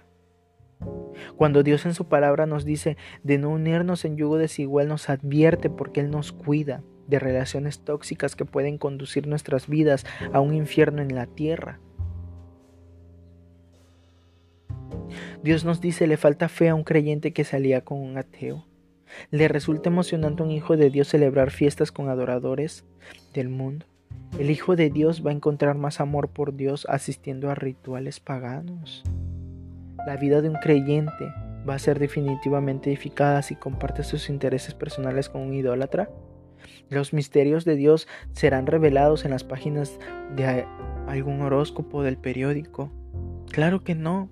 Cuando 1.36 1.62
Dios 1.62 1.84
en 1.84 1.94
su 1.94 2.08
palabra 2.08 2.46
nos 2.46 2.64
dice 2.64 2.96
de 3.22 3.36
no 3.36 3.50
unirnos 3.50 4.06
en 4.06 4.16
yugo 4.16 4.38
desigual, 4.38 4.88
nos 4.88 5.10
advierte 5.10 5.68
porque 5.68 6.00
Él 6.00 6.10
nos 6.10 6.32
cuida 6.32 6.82
de 7.06 7.18
relaciones 7.18 7.80
tóxicas 7.80 8.36
que 8.36 8.44
pueden 8.44 8.78
conducir 8.78 9.26
nuestras 9.26 9.68
vidas 9.68 10.04
a 10.32 10.40
un 10.40 10.54
infierno 10.54 11.02
en 11.02 11.14
la 11.14 11.26
tierra. 11.26 11.80
Dios 15.42 15.64
nos 15.64 15.80
dice 15.80 16.06
le 16.06 16.16
falta 16.16 16.48
fe 16.48 16.68
a 16.68 16.74
un 16.74 16.84
creyente 16.84 17.32
que 17.32 17.44
salía 17.44 17.82
con 17.82 17.98
un 17.98 18.16
ateo. 18.18 18.64
Le 19.30 19.48
resulta 19.48 19.90
emocionante 19.90 20.42
a 20.42 20.46
un 20.46 20.52
hijo 20.52 20.76
de 20.76 20.90
Dios 20.90 21.08
celebrar 21.08 21.50
fiestas 21.50 21.92
con 21.92 22.08
adoradores 22.08 22.84
del 23.34 23.48
mundo. 23.48 23.86
El 24.38 24.50
Hijo 24.50 24.76
de 24.76 24.88
Dios 24.88 25.24
va 25.24 25.30
a 25.30 25.34
encontrar 25.34 25.76
más 25.76 26.00
amor 26.00 26.28
por 26.28 26.54
Dios 26.56 26.86
asistiendo 26.88 27.50
a 27.50 27.54
rituales 27.54 28.18
paganos. 28.18 29.04
La 30.06 30.16
vida 30.16 30.40
de 30.40 30.48
un 30.48 30.56
creyente 30.56 31.32
va 31.68 31.74
a 31.74 31.78
ser 31.78 31.98
definitivamente 31.98 32.90
edificada 32.90 33.42
si 33.42 33.56
comparte 33.56 34.02
sus 34.02 34.30
intereses 34.30 34.74
personales 34.74 35.28
con 35.28 35.42
un 35.42 35.52
idólatra. 35.52 36.08
Los 36.88 37.12
misterios 37.12 37.64
de 37.64 37.76
Dios 37.76 38.08
serán 38.32 38.66
revelados 38.66 39.24
en 39.24 39.30
las 39.30 39.44
páginas 39.44 39.98
de 40.36 40.66
algún 41.06 41.40
horóscopo 41.40 42.02
del 42.02 42.16
periódico. 42.16 42.90
Claro 43.50 43.84
que 43.84 43.94
no. 43.94 44.30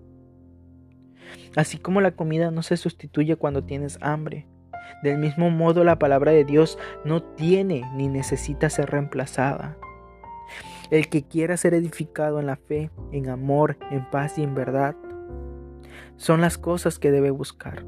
Así 1.56 1.78
como 1.78 2.00
la 2.00 2.12
comida 2.12 2.50
no 2.50 2.62
se 2.62 2.76
sustituye 2.76 3.36
cuando 3.36 3.64
tienes 3.64 3.98
hambre, 4.00 4.46
del 5.02 5.18
mismo 5.18 5.50
modo 5.50 5.84
la 5.84 5.98
palabra 5.98 6.32
de 6.32 6.44
Dios 6.44 6.78
no 7.04 7.22
tiene 7.22 7.84
ni 7.94 8.08
necesita 8.08 8.70
ser 8.70 8.90
reemplazada. 8.90 9.76
el 10.90 11.08
que 11.08 11.22
quiera 11.22 11.56
ser 11.56 11.72
edificado 11.74 12.40
en 12.40 12.46
la 12.46 12.56
fe, 12.56 12.90
en 13.12 13.28
amor, 13.28 13.78
en 13.92 14.10
paz 14.10 14.38
y 14.38 14.42
en 14.42 14.56
verdad. 14.56 14.96
Son 16.16 16.40
las 16.40 16.58
cosas 16.58 16.98
que 16.98 17.12
debe 17.12 17.30
buscar. 17.30 17.84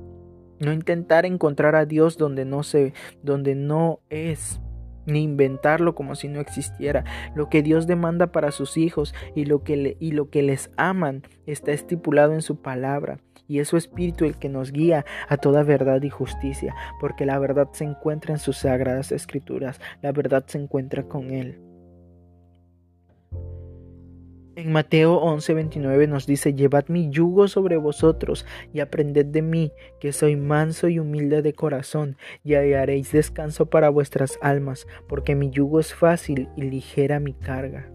No 0.62 0.72
intentar 0.72 1.26
encontrar 1.26 1.74
a 1.74 1.86
Dios 1.86 2.16
donde 2.16 2.44
no 2.44 2.62
se, 2.62 2.94
donde 3.22 3.56
no 3.56 3.98
es, 4.10 4.60
ni 5.06 5.24
inventarlo 5.24 5.96
como 5.96 6.14
si 6.14 6.28
no 6.28 6.40
existiera. 6.40 7.04
Lo 7.34 7.48
que 7.48 7.62
Dios 7.62 7.88
demanda 7.88 8.28
para 8.28 8.52
sus 8.52 8.76
hijos 8.76 9.12
y 9.34 9.44
lo 9.44 9.64
que, 9.64 9.96
y 9.98 10.12
lo 10.12 10.30
que 10.30 10.42
les 10.42 10.70
aman 10.76 11.22
está 11.46 11.72
estipulado 11.72 12.32
en 12.32 12.42
su 12.42 12.62
palabra. 12.62 13.18
Y 13.48 13.58
es 13.58 13.68
su 13.68 13.76
espíritu 13.76 14.24
el 14.24 14.38
que 14.38 14.48
nos 14.48 14.70
guía 14.70 15.04
a 15.28 15.36
toda 15.36 15.64
verdad 15.64 16.00
y 16.02 16.10
justicia, 16.10 16.76
porque 17.00 17.26
la 17.26 17.40
verdad 17.40 17.68
se 17.72 17.82
encuentra 17.82 18.32
en 18.32 18.38
sus 18.38 18.58
sagradas 18.58 19.10
escrituras, 19.10 19.80
la 20.00 20.12
verdad 20.12 20.44
se 20.46 20.58
encuentra 20.58 21.02
con 21.02 21.32
Él. 21.32 21.71
En 24.54 24.70
Mateo 24.70 25.18
11:29 25.18 26.06
nos 26.08 26.26
dice, 26.26 26.52
Llevad 26.52 26.88
mi 26.88 27.08
yugo 27.08 27.48
sobre 27.48 27.78
vosotros 27.78 28.44
y 28.74 28.80
aprended 28.80 29.24
de 29.24 29.40
mí, 29.40 29.72
que 29.98 30.12
soy 30.12 30.36
manso 30.36 30.88
y 30.88 30.98
humilde 30.98 31.40
de 31.40 31.54
corazón, 31.54 32.18
y 32.44 32.54
hallaréis 32.54 33.12
descanso 33.12 33.70
para 33.70 33.88
vuestras 33.88 34.38
almas, 34.42 34.86
porque 35.08 35.34
mi 35.34 35.48
yugo 35.48 35.80
es 35.80 35.94
fácil 35.94 36.50
y 36.54 36.62
ligera 36.62 37.18
mi 37.18 37.32
carga. 37.32 37.90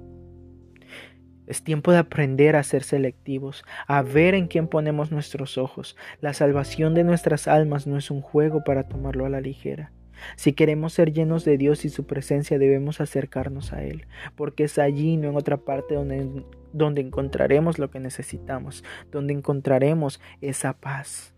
Es 1.45 1.63
tiempo 1.63 1.91
de 1.91 1.99
aprender 1.99 2.55
a 2.55 2.63
ser 2.63 2.81
selectivos, 2.81 3.63
a 3.87 4.01
ver 4.01 4.33
en 4.33 4.47
quién 4.47 4.67
ponemos 4.67 5.11
nuestros 5.11 5.59
ojos. 5.59 5.95
La 6.21 6.33
salvación 6.33 6.95
de 6.95 7.03
nuestras 7.03 7.47
almas 7.47 7.85
no 7.85 7.97
es 7.97 8.09
un 8.09 8.21
juego 8.21 8.63
para 8.63 8.87
tomarlo 8.87 9.27
a 9.27 9.29
la 9.29 9.41
ligera. 9.41 9.91
Si 10.35 10.53
queremos 10.53 10.93
ser 10.93 11.13
llenos 11.13 11.45
de 11.45 11.57
Dios 11.57 11.85
y 11.85 11.89
su 11.89 12.05
presencia 12.05 12.59
debemos 12.59 13.01
acercarnos 13.01 13.73
a 13.73 13.83
Él, 13.83 14.07
porque 14.35 14.65
es 14.65 14.77
allí, 14.79 15.17
no 15.17 15.29
en 15.29 15.35
otra 15.35 15.57
parte, 15.57 15.95
donde, 15.95 16.43
donde 16.73 17.01
encontraremos 17.01 17.79
lo 17.79 17.89
que 17.89 17.99
necesitamos, 17.99 18.83
donde 19.11 19.33
encontraremos 19.33 20.19
esa 20.41 20.73
paz, 20.73 21.33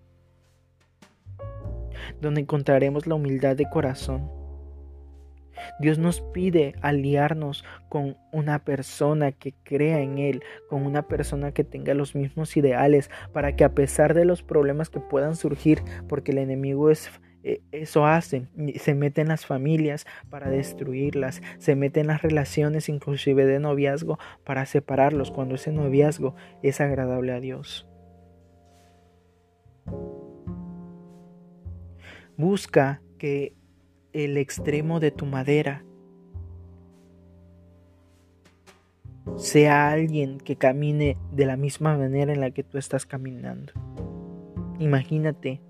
donde 2.22 2.42
encontraremos 2.42 3.08
la 3.08 3.15
humildad 3.15 3.56
de 3.56 3.70
corazón. 3.70 4.39
Dios 5.80 5.98
nos 5.98 6.22
pide 6.22 6.76
aliarnos 6.82 7.65
con 7.89 8.18
una 8.32 8.63
persona 8.63 9.32
que 9.32 9.54
crea 9.63 10.00
en 10.02 10.18
Él, 10.18 10.44
con 10.70 10.86
una 10.86 11.08
persona 11.08 11.52
que 11.52 11.63
tenga 11.63 11.94
los 11.94 12.15
mismos 12.15 12.56
ideales, 12.58 13.10
para 13.34 13.56
que 13.56 13.63
a 13.63 13.74
pesar 13.74 14.13
de 14.13 14.26
los 14.26 14.44
problemas 14.44 14.89
que 14.89 15.00
puedan 15.00 15.36
surgir, 15.36 15.82
porque 16.08 16.32
el 16.32 16.38
enemigo 16.38 16.89
es 16.89 17.10
eso 17.43 18.06
hace, 18.06 18.47
se 18.75 18.95
mete 18.95 19.21
en 19.21 19.30
las 19.30 19.45
familias 19.45 20.06
para 20.30 20.49
destruirlas, 20.49 21.41
se 21.58 21.75
mete 21.75 22.02
en 22.02 22.08
las 22.08 22.21
relaciones 22.21 22.89
inclusive 22.89 23.45
de 23.45 23.60
noviazgo 23.60 24.19
para 24.43 24.65
separarlos 24.65 25.32
cuando 25.32 25.56
ese 25.56 25.71
noviazgo 25.71 26.36
es 26.63 26.82
agradable 26.82 27.32
a 27.32 27.39
Dios. 27.39 27.88
Busca 32.36 33.02
que 33.17 33.54
el 34.13 34.38
extremo 34.38 34.99
de 34.99 35.12
tu 35.12 35.25
madera 35.25 35.86
sea 39.38 39.89
alguien 39.91 40.39
que 40.39 40.56
camine 40.56 41.17
de 41.32 41.45
la 41.45 41.58
misma 41.58 41.97
manera 41.97 42.34
en 42.34 42.41
la 42.41 42.52
que 42.52 42.63
tú 42.63 42.78
estás 42.78 43.06
caminando. 43.06 43.73
Imagínate 44.80 45.62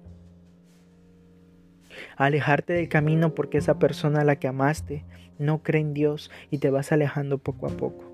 alejarte 2.26 2.74
del 2.74 2.90
camino 2.90 3.34
porque 3.34 3.58
esa 3.58 3.80
persona 3.80 4.22
a 4.22 4.26
la 4.26 4.38
que 4.38 4.48
amaste 4.48 5.06
no 5.38 5.64
cree 5.64 5.82
en 5.82 5.94
Dios 5.94 6.30
y 6.52 6.58
te 6.58 6.70
vas 6.70 6.92
alejando 6.92 7.38
poco 7.38 7.68
a 7.68 7.70
poco. 7.70 8.10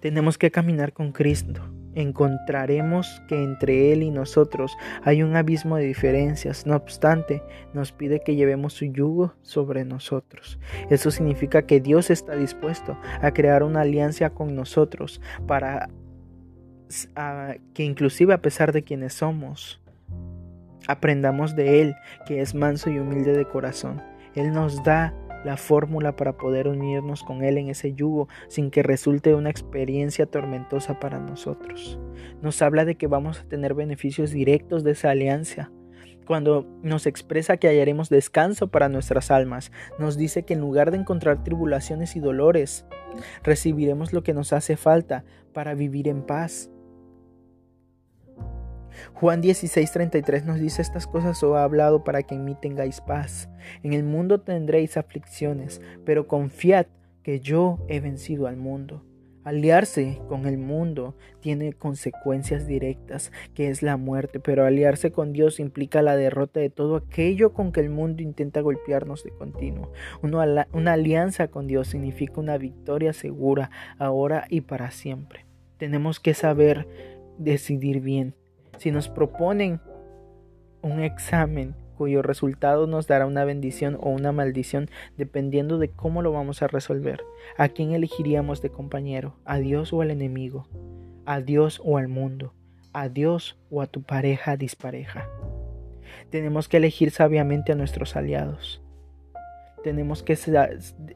Tenemos 0.00 0.38
que 0.38 0.50
caminar 0.50 0.92
con 0.92 1.12
Cristo. 1.12 1.60
Encontraremos 1.94 3.20
que 3.26 3.42
entre 3.42 3.92
Él 3.92 4.04
y 4.04 4.10
nosotros 4.10 4.76
hay 5.02 5.24
un 5.24 5.34
abismo 5.34 5.76
de 5.76 5.86
diferencias. 5.86 6.66
No 6.66 6.76
obstante, 6.76 7.42
nos 7.72 7.90
pide 7.90 8.20
que 8.20 8.36
llevemos 8.36 8.74
su 8.74 8.84
yugo 8.84 9.34
sobre 9.42 9.84
nosotros. 9.84 10.60
Eso 10.90 11.10
significa 11.10 11.62
que 11.62 11.80
Dios 11.80 12.10
está 12.10 12.36
dispuesto 12.36 12.96
a 13.20 13.32
crear 13.32 13.64
una 13.64 13.80
alianza 13.80 14.30
con 14.30 14.54
nosotros 14.54 15.20
para 15.48 15.88
que 17.74 17.82
inclusive 17.82 18.32
a 18.32 18.40
pesar 18.40 18.72
de 18.72 18.84
quienes 18.84 19.14
somos, 19.14 19.80
Aprendamos 20.88 21.54
de 21.54 21.80
Él, 21.82 21.96
que 22.26 22.40
es 22.40 22.54
manso 22.54 22.90
y 22.90 22.98
humilde 22.98 23.36
de 23.36 23.46
corazón. 23.46 24.02
Él 24.34 24.52
nos 24.52 24.82
da 24.82 25.14
la 25.44 25.56
fórmula 25.56 26.16
para 26.16 26.36
poder 26.36 26.68
unirnos 26.68 27.22
con 27.22 27.44
Él 27.44 27.58
en 27.58 27.68
ese 27.68 27.94
yugo 27.94 28.28
sin 28.48 28.70
que 28.70 28.82
resulte 28.82 29.34
una 29.34 29.50
experiencia 29.50 30.26
tormentosa 30.26 30.98
para 30.98 31.20
nosotros. 31.20 31.98
Nos 32.42 32.60
habla 32.62 32.84
de 32.84 32.96
que 32.96 33.06
vamos 33.06 33.40
a 33.40 33.44
tener 33.44 33.74
beneficios 33.74 34.30
directos 34.30 34.84
de 34.84 34.92
esa 34.92 35.10
alianza. 35.10 35.70
Cuando 36.26 36.66
nos 36.82 37.06
expresa 37.06 37.56
que 37.56 37.68
hallaremos 37.68 38.10
descanso 38.10 38.68
para 38.68 38.90
nuestras 38.90 39.30
almas, 39.30 39.72
nos 39.98 40.18
dice 40.18 40.42
que 40.42 40.54
en 40.54 40.60
lugar 40.60 40.90
de 40.90 40.98
encontrar 40.98 41.42
tribulaciones 41.42 42.16
y 42.16 42.20
dolores, 42.20 42.84
recibiremos 43.42 44.12
lo 44.12 44.22
que 44.22 44.34
nos 44.34 44.52
hace 44.52 44.76
falta 44.76 45.24
para 45.54 45.74
vivir 45.74 46.06
en 46.06 46.22
paz. 46.22 46.70
Juan 49.14 49.42
16:33 49.42 50.44
nos 50.44 50.60
dice 50.60 50.82
estas 50.82 51.06
cosas 51.06 51.42
os 51.42 51.56
ha 51.56 51.64
hablado 51.64 52.04
para 52.04 52.22
que 52.22 52.34
en 52.34 52.44
mí 52.44 52.56
tengáis 52.60 53.00
paz. 53.00 53.48
En 53.82 53.92
el 53.92 54.04
mundo 54.04 54.40
tendréis 54.40 54.96
aflicciones, 54.96 55.80
pero 56.04 56.26
confiad 56.26 56.86
que 57.22 57.40
yo 57.40 57.78
he 57.88 58.00
vencido 58.00 58.46
al 58.46 58.56
mundo. 58.56 59.04
Aliarse 59.48 60.20
con 60.28 60.44
el 60.44 60.58
mundo 60.58 61.16
tiene 61.40 61.72
consecuencias 61.72 62.66
directas, 62.66 63.32
que 63.54 63.70
es 63.70 63.82
la 63.82 63.96
muerte, 63.96 64.40
pero 64.40 64.66
aliarse 64.66 65.10
con 65.10 65.32
Dios 65.32 65.58
implica 65.58 66.02
la 66.02 66.16
derrota 66.16 66.60
de 66.60 66.68
todo 66.68 66.96
aquello 66.96 67.54
con 67.54 67.72
que 67.72 67.80
el 67.80 67.88
mundo 67.88 68.22
intenta 68.22 68.60
golpearnos 68.60 69.24
de 69.24 69.30
continuo. 69.30 69.90
Una, 70.22 70.68
una 70.72 70.92
alianza 70.92 71.48
con 71.48 71.66
Dios 71.66 71.88
significa 71.88 72.40
una 72.40 72.58
victoria 72.58 73.14
segura, 73.14 73.70
ahora 73.98 74.44
y 74.50 74.60
para 74.60 74.90
siempre. 74.90 75.46
Tenemos 75.78 76.20
que 76.20 76.34
saber 76.34 76.86
decidir 77.38 78.00
bien, 78.00 78.34
si 78.78 78.90
nos 78.90 79.08
proponen 79.08 79.80
un 80.82 81.00
examen 81.00 81.74
cuyo 81.96 82.22
resultado 82.22 82.86
nos 82.86 83.08
dará 83.08 83.26
una 83.26 83.44
bendición 83.44 83.98
o 84.00 84.10
una 84.10 84.30
maldición 84.30 84.88
dependiendo 85.16 85.78
de 85.78 85.90
cómo 85.90 86.22
lo 86.22 86.32
vamos 86.32 86.62
a 86.62 86.68
resolver. 86.68 87.22
¿A 87.56 87.68
quién 87.68 87.92
elegiríamos 87.92 88.62
de 88.62 88.70
compañero? 88.70 89.34
¿A 89.44 89.58
Dios 89.58 89.92
o 89.92 90.00
al 90.00 90.12
enemigo? 90.12 90.68
¿A 91.26 91.40
Dios 91.40 91.80
o 91.84 91.98
al 91.98 92.08
mundo? 92.08 92.54
¿A 92.92 93.08
Dios 93.08 93.58
o 93.70 93.82
a 93.82 93.86
tu 93.86 94.02
pareja 94.02 94.56
dispareja? 94.56 95.28
Tenemos 96.30 96.68
que 96.68 96.76
elegir 96.76 97.10
sabiamente 97.10 97.72
a 97.72 97.74
nuestros 97.74 98.14
aliados 98.16 98.80
tenemos 99.82 100.22
que 100.22 100.36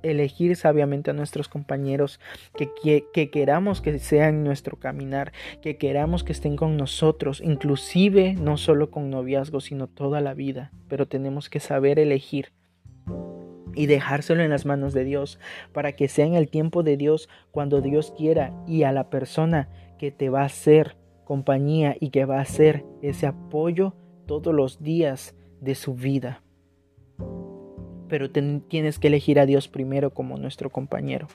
elegir 0.02 0.56
sabiamente 0.56 1.10
a 1.10 1.14
nuestros 1.14 1.48
compañeros 1.48 2.20
que, 2.56 2.70
que, 3.12 3.30
queramos 3.30 3.80
que 3.80 3.98
sean 3.98 4.44
nuestro 4.44 4.78
caminar, 4.78 5.32
que 5.60 5.76
queramos 5.76 6.24
que 6.24 6.32
estén 6.32 6.56
con 6.56 6.76
nosotros, 6.76 7.40
inclusive 7.44 8.34
no 8.34 8.56
solo 8.56 8.90
con 8.90 9.10
noviazgo, 9.10 9.60
sino 9.60 9.86
toda 9.86 10.20
la 10.20 10.34
vida. 10.34 10.72
Pero 10.88 11.06
tenemos 11.06 11.48
que 11.48 11.60
saber 11.60 11.98
elegir 11.98 12.52
y 13.74 13.86
dejárselo 13.86 14.42
en 14.42 14.50
las 14.50 14.66
manos 14.66 14.92
de 14.92 15.04
Dios 15.04 15.38
para 15.72 15.92
que 15.92 16.08
sea 16.08 16.26
en 16.26 16.34
el 16.34 16.48
tiempo 16.48 16.82
de 16.82 16.96
Dios 16.96 17.28
cuando 17.50 17.80
Dios 17.80 18.12
quiera 18.16 18.52
y 18.66 18.82
a 18.82 18.92
la 18.92 19.08
persona 19.10 19.68
que 19.98 20.10
te 20.10 20.28
va 20.28 20.42
a 20.42 20.46
hacer 20.46 20.96
compañía 21.24 21.96
y 21.98 22.10
que 22.10 22.24
va 22.24 22.38
a 22.38 22.42
hacer 22.42 22.84
ese 23.00 23.26
apoyo 23.26 23.94
todos 24.26 24.54
los 24.54 24.82
días 24.82 25.34
de 25.60 25.74
su 25.74 25.94
vida 25.94 26.42
pero 28.12 28.28
tienes 28.30 28.98
que 28.98 29.08
elegir 29.08 29.40
a 29.40 29.46
Dios 29.46 29.68
primero 29.68 30.10
como 30.10 30.36
nuestro 30.36 30.68
compañero. 30.68 31.28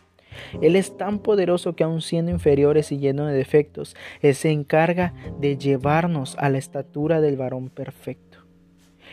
Él 0.61 0.75
es 0.75 0.95
tan 0.95 1.17
poderoso 1.17 1.75
que 1.75 1.83
aun 1.83 2.01
siendo 2.03 2.29
inferiores 2.29 2.91
y 2.91 2.99
lleno 2.99 3.25
de 3.25 3.33
defectos, 3.33 3.95
Él 4.21 4.35
se 4.35 4.51
encarga 4.51 5.15
de 5.39 5.57
llevarnos 5.57 6.35
a 6.37 6.51
la 6.51 6.59
estatura 6.59 7.19
del 7.19 7.35
varón 7.35 7.69
perfecto. 7.69 8.45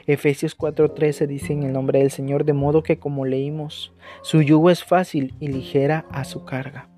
Efesios 0.07 0.55
4:13 0.55 1.27
dice 1.27 1.55
en 1.55 1.63
el 1.63 1.73
nombre 1.73 2.01
del 2.01 2.11
Señor, 2.11 2.45
de 2.45 2.53
modo 2.53 2.83
que 2.83 2.99
como 2.99 3.25
leímos, 3.25 3.95
su 4.21 4.43
yugo 4.43 4.69
es 4.69 4.85
fácil 4.85 5.35
y 5.41 5.49
ligera 5.49 6.05
a 6.11 6.25
su 6.25 6.45
carga. 6.45 6.91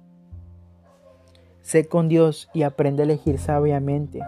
Sé 1.63 1.87
con 1.87 2.09
Dios 2.09 2.49
y 2.55 2.65
aprende 2.65 3.05
a 3.05 3.07
elegir 3.07 3.39
sabiamente. 3.39 4.19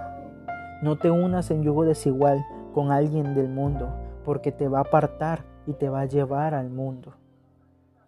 No 0.84 0.98
te 0.98 1.10
unas 1.10 1.50
en 1.50 1.64
yugo 1.64 1.84
desigual 1.84 2.46
con 2.74 2.92
alguien 2.92 3.34
del 3.34 3.48
mundo, 3.48 3.92
porque 4.24 4.52
te 4.52 4.68
va 4.68 4.78
a 4.78 4.82
apartar 4.82 5.57
y 5.68 5.74
te 5.74 5.90
va 5.90 6.00
a 6.00 6.06
llevar 6.06 6.54
al 6.54 6.70
mundo. 6.70 7.12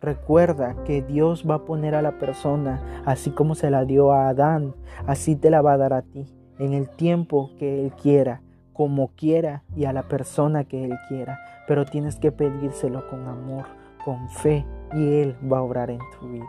Recuerda 0.00 0.82
que 0.84 1.02
Dios 1.02 1.44
va 1.48 1.56
a 1.56 1.64
poner 1.66 1.94
a 1.94 2.00
la 2.00 2.18
persona 2.18 3.02
así 3.04 3.30
como 3.30 3.54
se 3.54 3.70
la 3.70 3.84
dio 3.84 4.12
a 4.12 4.28
Adán, 4.28 4.74
así 5.06 5.36
te 5.36 5.50
la 5.50 5.60
va 5.60 5.74
a 5.74 5.76
dar 5.76 5.92
a 5.92 6.00
ti, 6.00 6.26
en 6.58 6.72
el 6.72 6.88
tiempo 6.88 7.50
que 7.58 7.84
Él 7.84 7.92
quiera, 7.92 8.40
como 8.72 9.08
quiera 9.08 9.62
y 9.76 9.84
a 9.84 9.92
la 9.92 10.08
persona 10.08 10.64
que 10.64 10.84
Él 10.84 10.94
quiera. 11.08 11.38
Pero 11.68 11.84
tienes 11.84 12.16
que 12.16 12.32
pedírselo 12.32 13.06
con 13.10 13.28
amor, 13.28 13.66
con 14.02 14.30
fe 14.30 14.64
y 14.94 15.20
Él 15.20 15.36
va 15.52 15.58
a 15.58 15.62
obrar 15.62 15.90
en 15.90 16.00
tu 16.18 16.28
vida. 16.30 16.46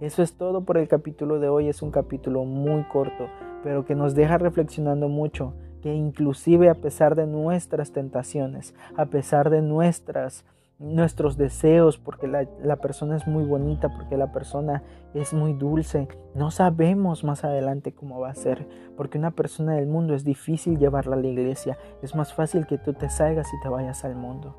Eso 0.00 0.22
es 0.22 0.34
todo 0.34 0.60
por 0.60 0.76
el 0.76 0.88
capítulo 0.88 1.40
de 1.40 1.48
hoy. 1.48 1.68
Es 1.68 1.80
un 1.80 1.90
capítulo 1.90 2.44
muy 2.44 2.84
corto, 2.84 3.28
pero 3.64 3.86
que 3.86 3.94
nos 3.94 4.14
deja 4.14 4.36
reflexionando 4.36 5.08
mucho 5.08 5.54
que 5.82 5.94
inclusive 5.94 6.68
a 6.68 6.74
pesar 6.74 7.14
de 7.14 7.26
nuestras 7.26 7.92
tentaciones, 7.92 8.74
a 8.96 9.06
pesar 9.06 9.50
de 9.50 9.62
nuestras 9.62 10.44
nuestros 10.78 11.36
deseos, 11.36 11.98
porque 11.98 12.28
la, 12.28 12.46
la, 12.62 12.76
persona 12.76 13.16
es 13.16 13.26
muy 13.26 13.44
bonita, 13.44 13.88
porque 13.88 14.16
la 14.16 14.30
persona 14.30 14.84
es 15.12 15.34
muy 15.34 15.52
dulce. 15.52 16.06
No 16.34 16.50
sabemos 16.50 17.24
más 17.24 17.44
adelante 17.44 17.92
cómo 17.92 18.20
va 18.20 18.30
a 18.30 18.34
ser, 18.34 18.68
porque 18.96 19.18
una 19.18 19.32
persona 19.32 19.74
del 19.74 19.88
mundo 19.88 20.14
es 20.14 20.24
difícil 20.24 20.78
llevarla 20.78 21.16
a 21.16 21.18
la 21.18 21.26
iglesia. 21.26 21.76
Es 22.00 22.14
más 22.14 22.32
fácil 22.32 22.66
que 22.66 22.78
tú 22.78 22.92
te 22.92 23.10
salgas 23.10 23.48
y 23.52 23.60
te 23.60 23.68
vayas 23.68 24.04
al 24.04 24.14
mundo. 24.14 24.54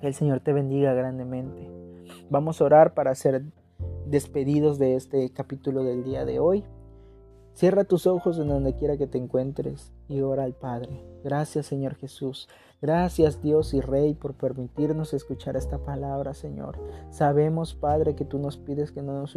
Que 0.00 0.08
el 0.08 0.14
Señor 0.14 0.40
te 0.40 0.52
bendiga 0.52 0.92
grandemente. 0.92 1.70
Vamos 2.28 2.60
a 2.60 2.64
orar 2.64 2.92
para 2.92 3.14
ser 3.14 3.42
despedidos 4.06 4.78
de 4.78 4.96
este 4.96 5.30
capítulo 5.30 5.82
del 5.82 6.04
día 6.04 6.26
de 6.26 6.40
hoy. 6.40 6.64
Cierra 7.54 7.84
tus 7.84 8.06
ojos 8.06 8.38
en 8.38 8.48
donde 8.48 8.74
quiera 8.74 8.96
que 8.96 9.06
te 9.06 9.18
encuentres 9.18 9.92
y 10.08 10.22
ora 10.22 10.44
al 10.44 10.54
Padre. 10.54 11.04
Gracias 11.22 11.66
Señor 11.66 11.94
Jesús. 11.94 12.48
Gracias 12.80 13.42
Dios 13.42 13.74
y 13.74 13.80
Rey 13.80 14.14
por 14.14 14.34
permitirnos 14.34 15.14
escuchar 15.14 15.56
esta 15.56 15.78
palabra, 15.78 16.34
Señor. 16.34 16.78
Sabemos, 17.10 17.74
Padre, 17.74 18.16
que 18.16 18.24
tú 18.24 18.38
nos 18.38 18.56
pides 18.56 18.90
que 18.90 19.02
no 19.02 19.12
nos 19.12 19.36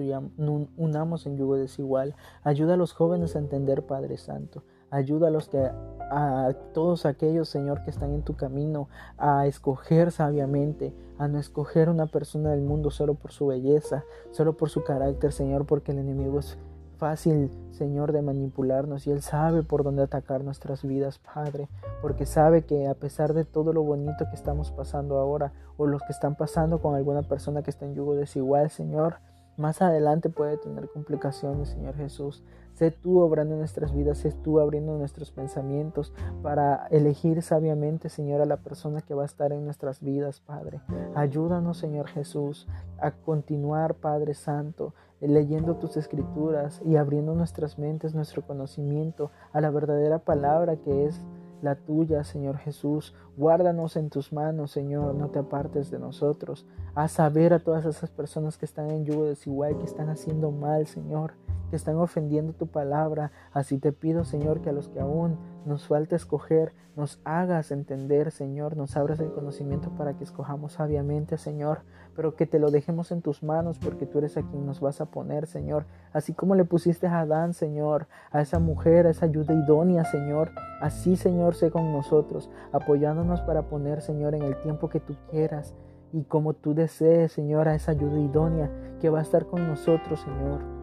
unamos 0.78 1.26
en 1.26 1.38
yugo 1.38 1.56
desigual. 1.56 2.16
Ayuda 2.44 2.74
a 2.74 2.78
los 2.78 2.94
jóvenes 2.94 3.36
a 3.36 3.40
entender, 3.40 3.86
Padre 3.86 4.18
Santo. 4.18 4.64
Ayuda 4.90 5.28
a 5.28 5.32
los 5.32 5.50
que 5.50 5.60
a 5.60 6.54
todos 6.74 7.06
aquellos, 7.06 7.50
Señor, 7.50 7.84
que 7.84 7.90
están 7.90 8.14
en 8.14 8.24
tu 8.24 8.36
camino 8.36 8.88
a 9.18 9.46
escoger 9.46 10.12
sabiamente, 10.12 10.94
a 11.18 11.28
no 11.28 11.38
escoger 11.38 11.90
una 11.90 12.06
persona 12.06 12.52
del 12.52 12.62
mundo 12.62 12.92
solo 12.92 13.16
por 13.16 13.32
su 13.32 13.48
belleza, 13.48 14.06
solo 14.32 14.56
por 14.56 14.70
su 14.70 14.84
carácter, 14.84 15.34
Señor, 15.34 15.66
porque 15.66 15.92
el 15.92 16.00
enemigo 16.00 16.40
es 16.40 16.58
fácil, 16.96 17.52
Señor, 17.72 18.12
de 18.12 18.22
manipularnos 18.22 19.06
y 19.06 19.12
Él 19.12 19.22
sabe 19.22 19.64
por 19.64 19.84
dónde 19.84 20.04
atacar 20.04 20.44
nuestras 20.44 20.84
vidas, 20.84 21.20
Padre, 21.20 21.70
porque 22.02 22.26
sabe 22.26 22.64
que 22.64 22.88
a 22.88 22.96
pesar 22.96 23.34
de 23.34 23.46
todo 23.46 23.74
lo 23.74 23.84
bonito 23.84 24.26
que 24.30 24.36
estamos 24.36 24.72
pasando 24.72 25.18
ahora 25.18 25.54
o 25.78 25.86
los 25.86 26.02
que 26.04 26.12
están 26.12 26.36
pasando 26.36 26.82
con 26.82 26.96
alguna 26.96 27.22
persona 27.22 27.62
que 27.62 27.70
está 27.70 27.86
en 27.86 27.96
yugo 27.96 28.16
desigual, 28.16 28.70
Señor, 28.70 29.16
más 29.58 29.82
adelante 29.82 30.30
puede 30.30 30.58
tener 30.58 30.90
complicaciones, 30.90 31.70
Señor 31.70 31.96
Jesús. 31.96 32.44
Sé 32.74 32.92
tú 32.92 33.22
obrando 33.22 33.56
nuestras 33.56 33.94
vidas, 33.94 34.18
sé 34.18 34.34
tú 34.34 34.60
abriendo 34.60 34.98
nuestros 34.98 35.32
pensamientos 35.32 36.12
para 36.44 36.88
elegir 36.88 37.42
sabiamente, 37.42 38.10
Señor, 38.10 38.42
a 38.42 38.46
la 38.46 38.58
persona 38.58 39.00
que 39.00 39.14
va 39.14 39.24
a 39.24 39.28
estar 39.28 39.54
en 39.54 39.64
nuestras 39.64 40.02
vidas, 40.02 40.42
Padre. 40.42 40.82
Ayúdanos, 41.16 41.78
Señor 41.78 42.08
Jesús, 42.08 42.68
a 43.00 43.12
continuar, 43.12 43.96
Padre 43.96 44.34
Santo, 44.34 44.94
leyendo 45.22 45.76
tus 45.76 45.98
escrituras 45.98 46.82
y 46.86 46.98
abriendo 46.98 47.34
nuestras 47.34 47.80
mentes, 47.80 48.16
nuestro 48.16 48.42
conocimiento 48.42 49.32
a 49.54 49.62
la 49.62 49.70
verdadera 49.70 50.20
palabra 50.20 50.78
que 50.78 51.06
es 51.06 51.22
la 51.62 51.76
tuya, 51.76 52.24
Señor 52.24 52.58
Jesús. 52.58 53.14
Guárdanos 53.38 53.98
en 53.98 54.10
tus 54.10 54.32
manos, 54.32 54.72
Señor, 54.72 55.16
no 55.16 55.30
te 55.30 55.40
apartes 55.40 55.92
de 55.92 56.00
nosotros. 56.00 56.66
A 56.94 57.08
saber 57.08 57.54
a 57.54 57.60
todas 57.60 57.86
esas 57.86 58.10
personas 58.10 58.58
que 58.58 58.66
están 58.66 58.90
en 58.92 59.06
yugo 59.06 59.26
desigual, 59.26 59.78
que 59.78 59.86
están 59.86 60.10
haciendo 60.10 60.52
mal, 60.52 60.88
Señor 60.88 61.34
que 61.70 61.76
están 61.76 61.98
ofendiendo 61.98 62.54
tu 62.54 62.68
palabra. 62.68 63.32
Así 63.52 63.78
te 63.78 63.92
pido, 63.92 64.24
Señor, 64.24 64.62
que 64.62 64.70
a 64.70 64.74
los 64.74 64.88
que 64.90 65.00
aún 65.00 65.38
nos 65.66 65.88
falta 65.88 66.16
escoger, 66.16 66.74
nos 66.96 67.20
hagas 67.26 67.72
entender, 67.72 68.32
Señor, 68.32 68.78
nos 68.78 68.96
abras 68.96 69.20
el 69.20 69.32
conocimiento 69.32 69.90
para 69.98 70.14
que 70.14 70.24
escojamos 70.24 70.74
sabiamente, 70.74 71.38
Señor, 71.38 71.80
pero 72.16 72.36
que 72.36 72.46
te 72.46 72.60
lo 72.60 72.72
dejemos 72.72 73.12
en 73.12 73.22
tus 73.22 73.44
manos 73.44 73.80
porque 73.80 74.06
tú 74.06 74.20
eres 74.20 74.38
a 74.38 74.44
quien 74.44 74.66
nos 74.66 74.80
vas 74.80 75.02
a 75.02 75.08
poner, 75.08 75.48
Señor. 75.48 75.86
Así 76.14 76.34
como 76.34 76.56
le 76.56 76.64
pusiste 76.64 77.08
a 77.08 77.20
Adán, 77.20 77.54
Señor, 77.54 78.08
a 78.32 78.42
esa 78.42 78.60
mujer, 78.60 79.08
a 79.08 79.10
esa 79.10 79.26
ayuda 79.26 79.54
idónea, 79.54 80.06
Señor, 80.06 80.52
así, 80.80 81.18
Señor, 81.18 81.56
sé 81.56 81.72
con 81.72 81.92
nosotros, 81.92 82.50
apoyándonos 82.72 83.25
para 83.42 83.64
poner, 83.70 84.02
Señor, 84.02 84.36
en 84.36 84.44
el 84.44 84.60
tiempo 84.62 84.90
que 84.90 85.00
tú 85.00 85.16
quieras 85.30 85.74
y 86.14 86.24
como 86.24 86.54
tú 86.54 86.74
desees, 86.74 87.32
Señor, 87.32 87.68
a 87.68 87.76
esa 87.76 87.92
ayuda 87.92 88.20
idónea 88.20 88.72
que 89.00 89.10
va 89.10 89.20
a 89.20 89.24
estar 89.24 89.46
con 89.46 89.68
nosotros, 89.68 90.20
Señor 90.22 90.76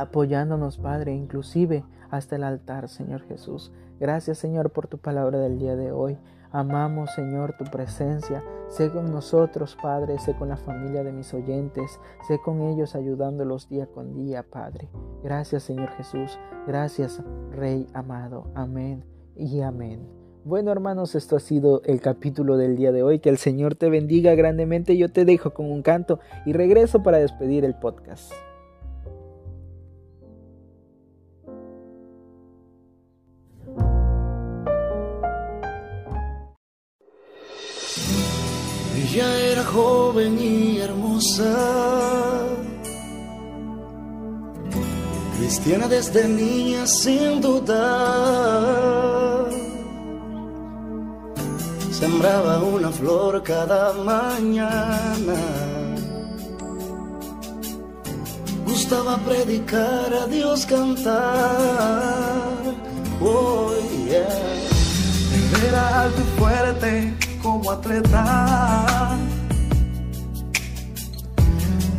apoyándonos, 0.00 0.78
Padre, 0.78 1.14
inclusive 1.14 1.84
hasta 2.10 2.36
el 2.36 2.44
altar, 2.44 2.88
Señor 2.88 3.22
Jesús. 3.22 3.72
Gracias, 3.98 4.38
Señor, 4.38 4.70
por 4.70 4.86
tu 4.86 4.98
palabra 4.98 5.38
del 5.38 5.58
día 5.58 5.76
de 5.76 5.92
hoy. 5.92 6.18
Amamos, 6.52 7.12
Señor, 7.14 7.54
tu 7.56 7.64
presencia. 7.64 8.42
Sé 8.68 8.90
con 8.90 9.12
nosotros, 9.12 9.76
Padre, 9.80 10.18
sé 10.18 10.34
con 10.34 10.48
la 10.48 10.56
familia 10.56 11.04
de 11.04 11.12
mis 11.12 11.32
oyentes, 11.32 12.00
sé 12.26 12.40
con 12.40 12.62
ellos 12.62 12.94
ayudándolos 12.96 13.68
día 13.68 13.86
con 13.86 14.14
día, 14.14 14.42
Padre. 14.42 14.88
Gracias, 15.22 15.64
Señor 15.64 15.90
Jesús. 15.90 16.38
Gracias, 16.66 17.22
Rey 17.52 17.86
amado. 17.94 18.50
Amén 18.54 19.04
y 19.36 19.60
amén. 19.60 20.19
Bueno, 20.42 20.72
hermanos, 20.72 21.14
esto 21.14 21.36
ha 21.36 21.40
sido 21.40 21.82
el 21.84 22.00
capítulo 22.00 22.56
del 22.56 22.74
día 22.76 22.92
de 22.92 23.02
hoy. 23.02 23.18
Que 23.18 23.28
el 23.28 23.36
Señor 23.36 23.74
te 23.74 23.90
bendiga 23.90 24.34
grandemente. 24.34 24.96
Yo 24.96 25.10
te 25.10 25.26
dejo 25.26 25.52
con 25.52 25.70
un 25.70 25.82
canto 25.82 26.18
y 26.46 26.54
regreso 26.54 27.02
para 27.02 27.18
despedir 27.18 27.64
el 27.64 27.74
podcast. 27.74 28.32
Ella 38.96 39.40
era 39.52 39.64
joven 39.64 40.38
y 40.40 40.78
hermosa, 40.78 42.46
cristiana 45.36 45.88
desde 45.88 46.28
niña 46.28 46.86
sin 46.86 47.40
dudar. 47.40 48.79
Sembraba 52.20 52.58
una 52.58 52.90
flor 52.90 53.42
cada 53.42 53.94
mañana. 53.94 55.40
Gustaba 58.66 59.16
predicar 59.24 60.12
a 60.12 60.26
Dios 60.26 60.66
cantar. 60.66 61.14
Oh, 63.22 63.72
yeah. 64.06 64.28
Era 65.66 66.02
alto 66.02 66.20
y 66.20 66.38
fuerte 66.38 67.14
como 67.42 67.70
atleta. 67.70 69.16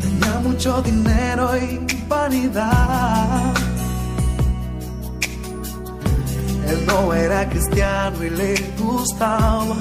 Tenía 0.02 0.40
mucho 0.44 0.84
dinero 0.84 1.50
y 1.58 1.80
vanidad. 2.08 3.54
Él 6.68 6.86
no 6.86 7.12
era 7.12 7.50
cristiano 7.50 8.24
y 8.24 8.30
le 8.30 8.54
gustaba 8.78 9.76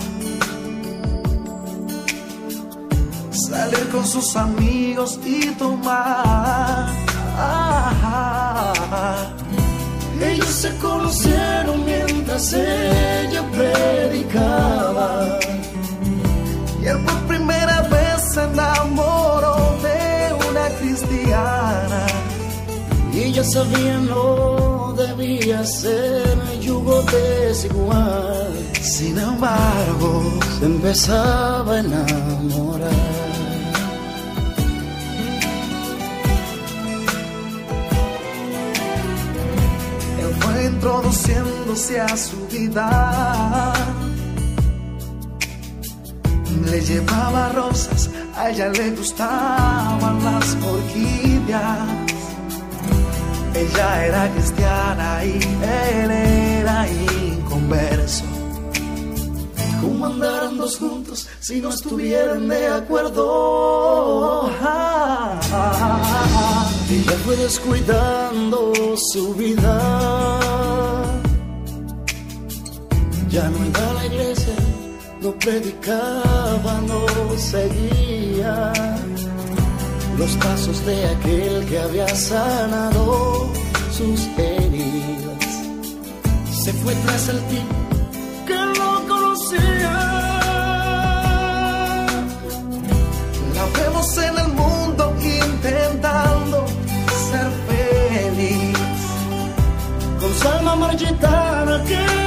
salir 3.50 3.88
con 3.88 4.06
sus 4.06 4.36
amigos 4.36 5.18
y 5.24 5.46
tomar. 5.62 6.88
Ellos 10.22 10.46
se 10.46 10.76
conocieron 10.76 11.84
mientras 11.84 12.52
ella 12.52 13.42
predicaba. 13.56 15.38
Y 16.80 16.86
él 16.86 16.98
por 17.04 17.18
primera 17.32 17.82
vez 17.94 18.18
se 18.34 18.42
enamoró 18.44 19.56
de 19.86 20.48
una 20.48 20.66
cristiana. 20.78 22.06
Y 23.12 23.18
ella 23.24 23.42
sabía 23.42 23.98
no 23.98 24.94
debía 24.96 25.64
ser 25.64 26.38
yugo 26.60 27.02
desigual. 27.02 28.52
Sin 28.80 29.18
embargo, 29.18 30.22
empezaba 30.62 31.74
a 31.74 31.80
enamorar. 31.80 33.29
Introduciéndose 40.80 42.00
a 42.00 42.16
su 42.16 42.46
vida 42.46 43.72
le 46.70 46.80
llevaba 46.80 47.50
rosas, 47.50 48.08
a 48.34 48.48
ella 48.48 48.68
le 48.68 48.90
gustaban 48.92 50.24
las 50.24 50.56
orquídeas. 50.64 51.78
Ella 53.54 54.06
era 54.06 54.32
cristiana 54.32 55.24
y 55.24 55.38
él 55.92 56.10
era 56.10 56.86
inconverso. 56.88 58.24
¿Cómo 59.82 60.06
andarán 60.06 60.56
dos 60.56 60.78
juntos 60.78 61.28
si 61.40 61.60
no 61.60 61.68
estuvieran 61.68 62.48
de 62.48 62.68
acuerdo? 62.68 64.50
Ella 66.90 67.16
fue 67.24 67.36
descuidando 67.36 68.72
su 68.96 69.34
vida. 69.34 70.39
Ya 73.30 73.48
no 73.48 73.64
iba 73.64 73.90
a 73.90 73.92
la 73.94 74.06
iglesia 74.06 74.54
no 75.20 75.32
predicaba, 75.32 76.80
no 76.86 77.06
seguía 77.36 78.72
los 80.16 80.30
pasos 80.36 80.84
de 80.86 81.06
aquel 81.08 81.66
que 81.66 81.78
había 81.78 82.08
sanado 82.08 83.50
sus 83.92 84.26
heridas. 84.38 85.44
Se 86.62 86.72
fue 86.72 86.94
tras 86.94 87.28
el 87.28 87.40
tipo 87.48 87.74
que 88.46 88.54
lo 88.78 89.08
conocía. 89.08 89.96
La 93.54 93.64
vemos 93.78 94.18
en 94.18 94.38
el 94.38 94.48
mundo 94.48 95.14
intentando 95.22 96.66
ser 97.30 97.50
feliz. 97.68 98.78
Con 100.18 100.34
su 100.34 100.48
alma 100.48 100.76
marchitada 100.76 101.84
que 101.84 102.19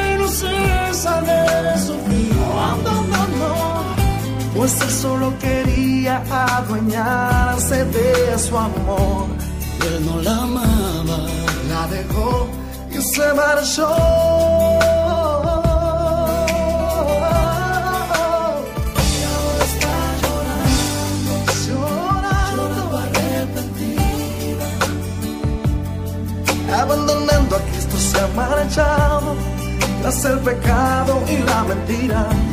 Pues 4.63 4.79
él 4.79 4.91
solo 4.91 5.33
quería 5.39 6.23
adueñarse 6.31 7.83
de 7.83 8.39
su 8.39 8.57
amor. 8.57 9.27
Él 9.85 10.05
no 10.05 10.21
la 10.21 10.37
amaba, 10.37 11.17
la 11.67 11.87
dejó 11.87 12.47
y 12.89 13.01
se 13.01 13.33
marchó. 13.33 13.93
Abandonando 26.73 27.57
a 27.57 27.59
Cristo 27.59 27.97
se 27.97 28.17
ha 28.17 28.27
marchado 28.29 29.35
tras 30.01 30.23
el 30.23 30.39
pecado 30.39 31.21
y 31.27 31.37
la 31.49 31.63
mentira. 31.65 32.52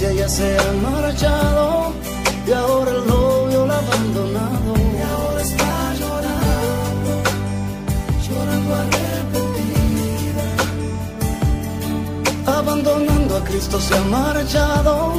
Y 0.00 0.02
la 0.02 0.10
iglesia 0.10 0.12
ya 0.12 0.28
se 0.28 0.58
han 0.58 0.82
marchado 0.82 1.92
y 2.46 2.52
ahora 2.52 2.90
el 2.90 3.06
novio 3.06 3.66
la 3.66 3.74
ha 3.74 3.78
abandonado. 3.78 4.74
Y 4.76 5.02
ahora 5.02 5.42
está 5.42 5.94
llorando, 6.00 7.22
llorando 8.26 8.74
arrepentida. 8.74 10.46
Abandonando 12.58 13.36
a 13.36 13.44
Cristo 13.44 13.80
se 13.80 13.96
ha 13.96 14.04
marchado 14.04 15.14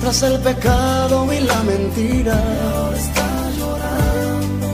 tras 0.00 0.22
el 0.22 0.40
pecado 0.40 1.32
y 1.32 1.40
la 1.40 1.62
mentira. 1.62 2.34
Y 2.34 2.58
ahora 2.74 2.98
está 2.98 3.50
llorando, 3.58 4.66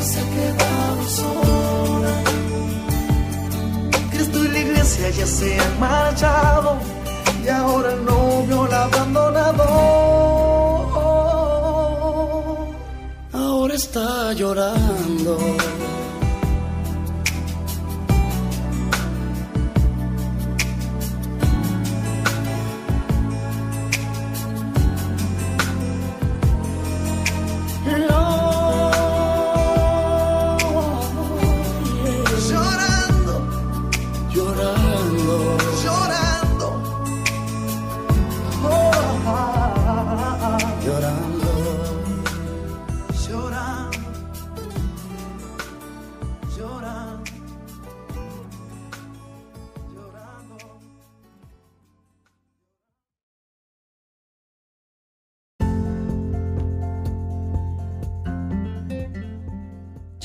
se 0.00 0.18
ha 0.20 0.26
quedado 0.36 1.08
sola. 1.08 2.14
Cristo 4.10 4.44
y 4.44 4.48
la 4.48 4.58
iglesia 4.58 5.10
ya 5.10 5.26
se 5.26 5.58
han 5.58 5.80
marchado 5.80 6.97
y 7.48 7.50
ahora 7.50 7.92
el 7.94 8.04
novio 8.04 8.66
la 8.66 8.84
abandonado. 8.84 9.64
Ahora 13.32 13.74
está. 13.74 14.32
Llorando, 14.34 15.38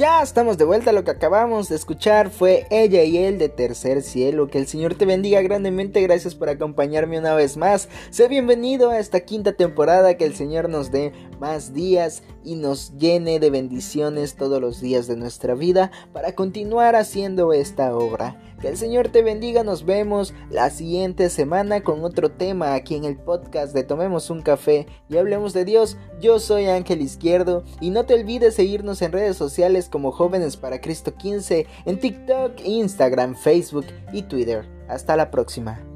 Ya 0.04 0.22
estamos 0.22 0.58
de 0.58 0.66
vuelta, 0.66 0.92
lo 0.92 1.06
que 1.06 1.12
acabamos 1.12 1.70
de 1.70 1.78
escuchar 1.78 2.30
fue 2.30 2.68
Ella 2.70 3.06
y 3.06 3.18
él 3.20 3.38
de 3.38 3.48
Tercer 3.48 4.02
Cielo. 4.02 4.50
Que 4.50 4.58
el 4.58 4.68
Señor 4.68 4.96
te 4.96 5.06
bendiga 5.06 5.42
grandemente, 5.42 6.02
gracias 6.02 6.36
por 6.36 6.50
acompañarme 6.50 7.20
una 7.20 7.34
vez 7.36 7.56
más. 7.56 7.88
Sé 8.10 8.28
bienvenido 8.28 8.90
a 8.90 9.00
esta 9.00 9.22
quinta 9.22 9.54
temporada, 9.54 10.18
que 10.18 10.26
el 10.26 10.36
Señor 10.36 10.68
nos 10.68 10.92
dé 10.92 11.14
más 11.40 11.74
días 11.74 12.22
y 12.44 12.56
nos 12.56 12.98
llene 12.98 13.40
de 13.40 13.50
bendiciones 13.50 14.36
todos 14.36 14.60
los 14.60 14.82
días 14.82 15.08
de 15.08 15.16
nuestra 15.16 15.54
vida 15.54 15.90
para 16.12 16.36
continuar 16.36 16.98
haciendo 16.98 17.54
esta 17.54 17.96
obra. 17.96 18.36
Que 18.64 18.70
el 18.70 18.78
Señor 18.78 19.10
te 19.10 19.24
bendiga, 19.24 19.66
nos 19.66 19.84
vemos 19.84 20.34
la 20.50 20.70
siguiente 20.70 21.30
semana 21.30 21.84
con 21.84 22.06
otro 22.06 22.32
tema 22.32 22.76
aquí 22.76 22.96
en 22.96 23.04
el 23.04 23.18
podcast 23.18 23.74
de 23.74 23.84
Tomemos 23.84 24.30
un 24.30 24.42
café 24.42 24.88
y 25.10 25.18
hablemos 25.18 25.52
de 25.52 25.66
Dios. 25.66 25.98
Yo 26.22 26.40
soy 26.40 26.68
Ángel 26.68 27.02
Izquierdo 27.02 27.66
y 27.82 27.90
no 27.90 28.06
te 28.06 28.14
olvides 28.14 28.56
seguirnos 28.56 29.02
en 29.02 29.12
redes 29.12 29.36
sociales 29.36 29.90
como 29.90 30.14
Jóvenes 30.14 30.56
para 30.56 30.80
Cristo 30.80 31.14
15 31.14 31.68
en 31.84 32.00
TikTok, 32.00 32.62
Instagram, 32.64 33.36
Facebook 33.36 33.88
y 34.14 34.22
Twitter. 34.22 34.66
Hasta 34.88 35.18
la 35.18 35.30
próxima. 35.30 35.93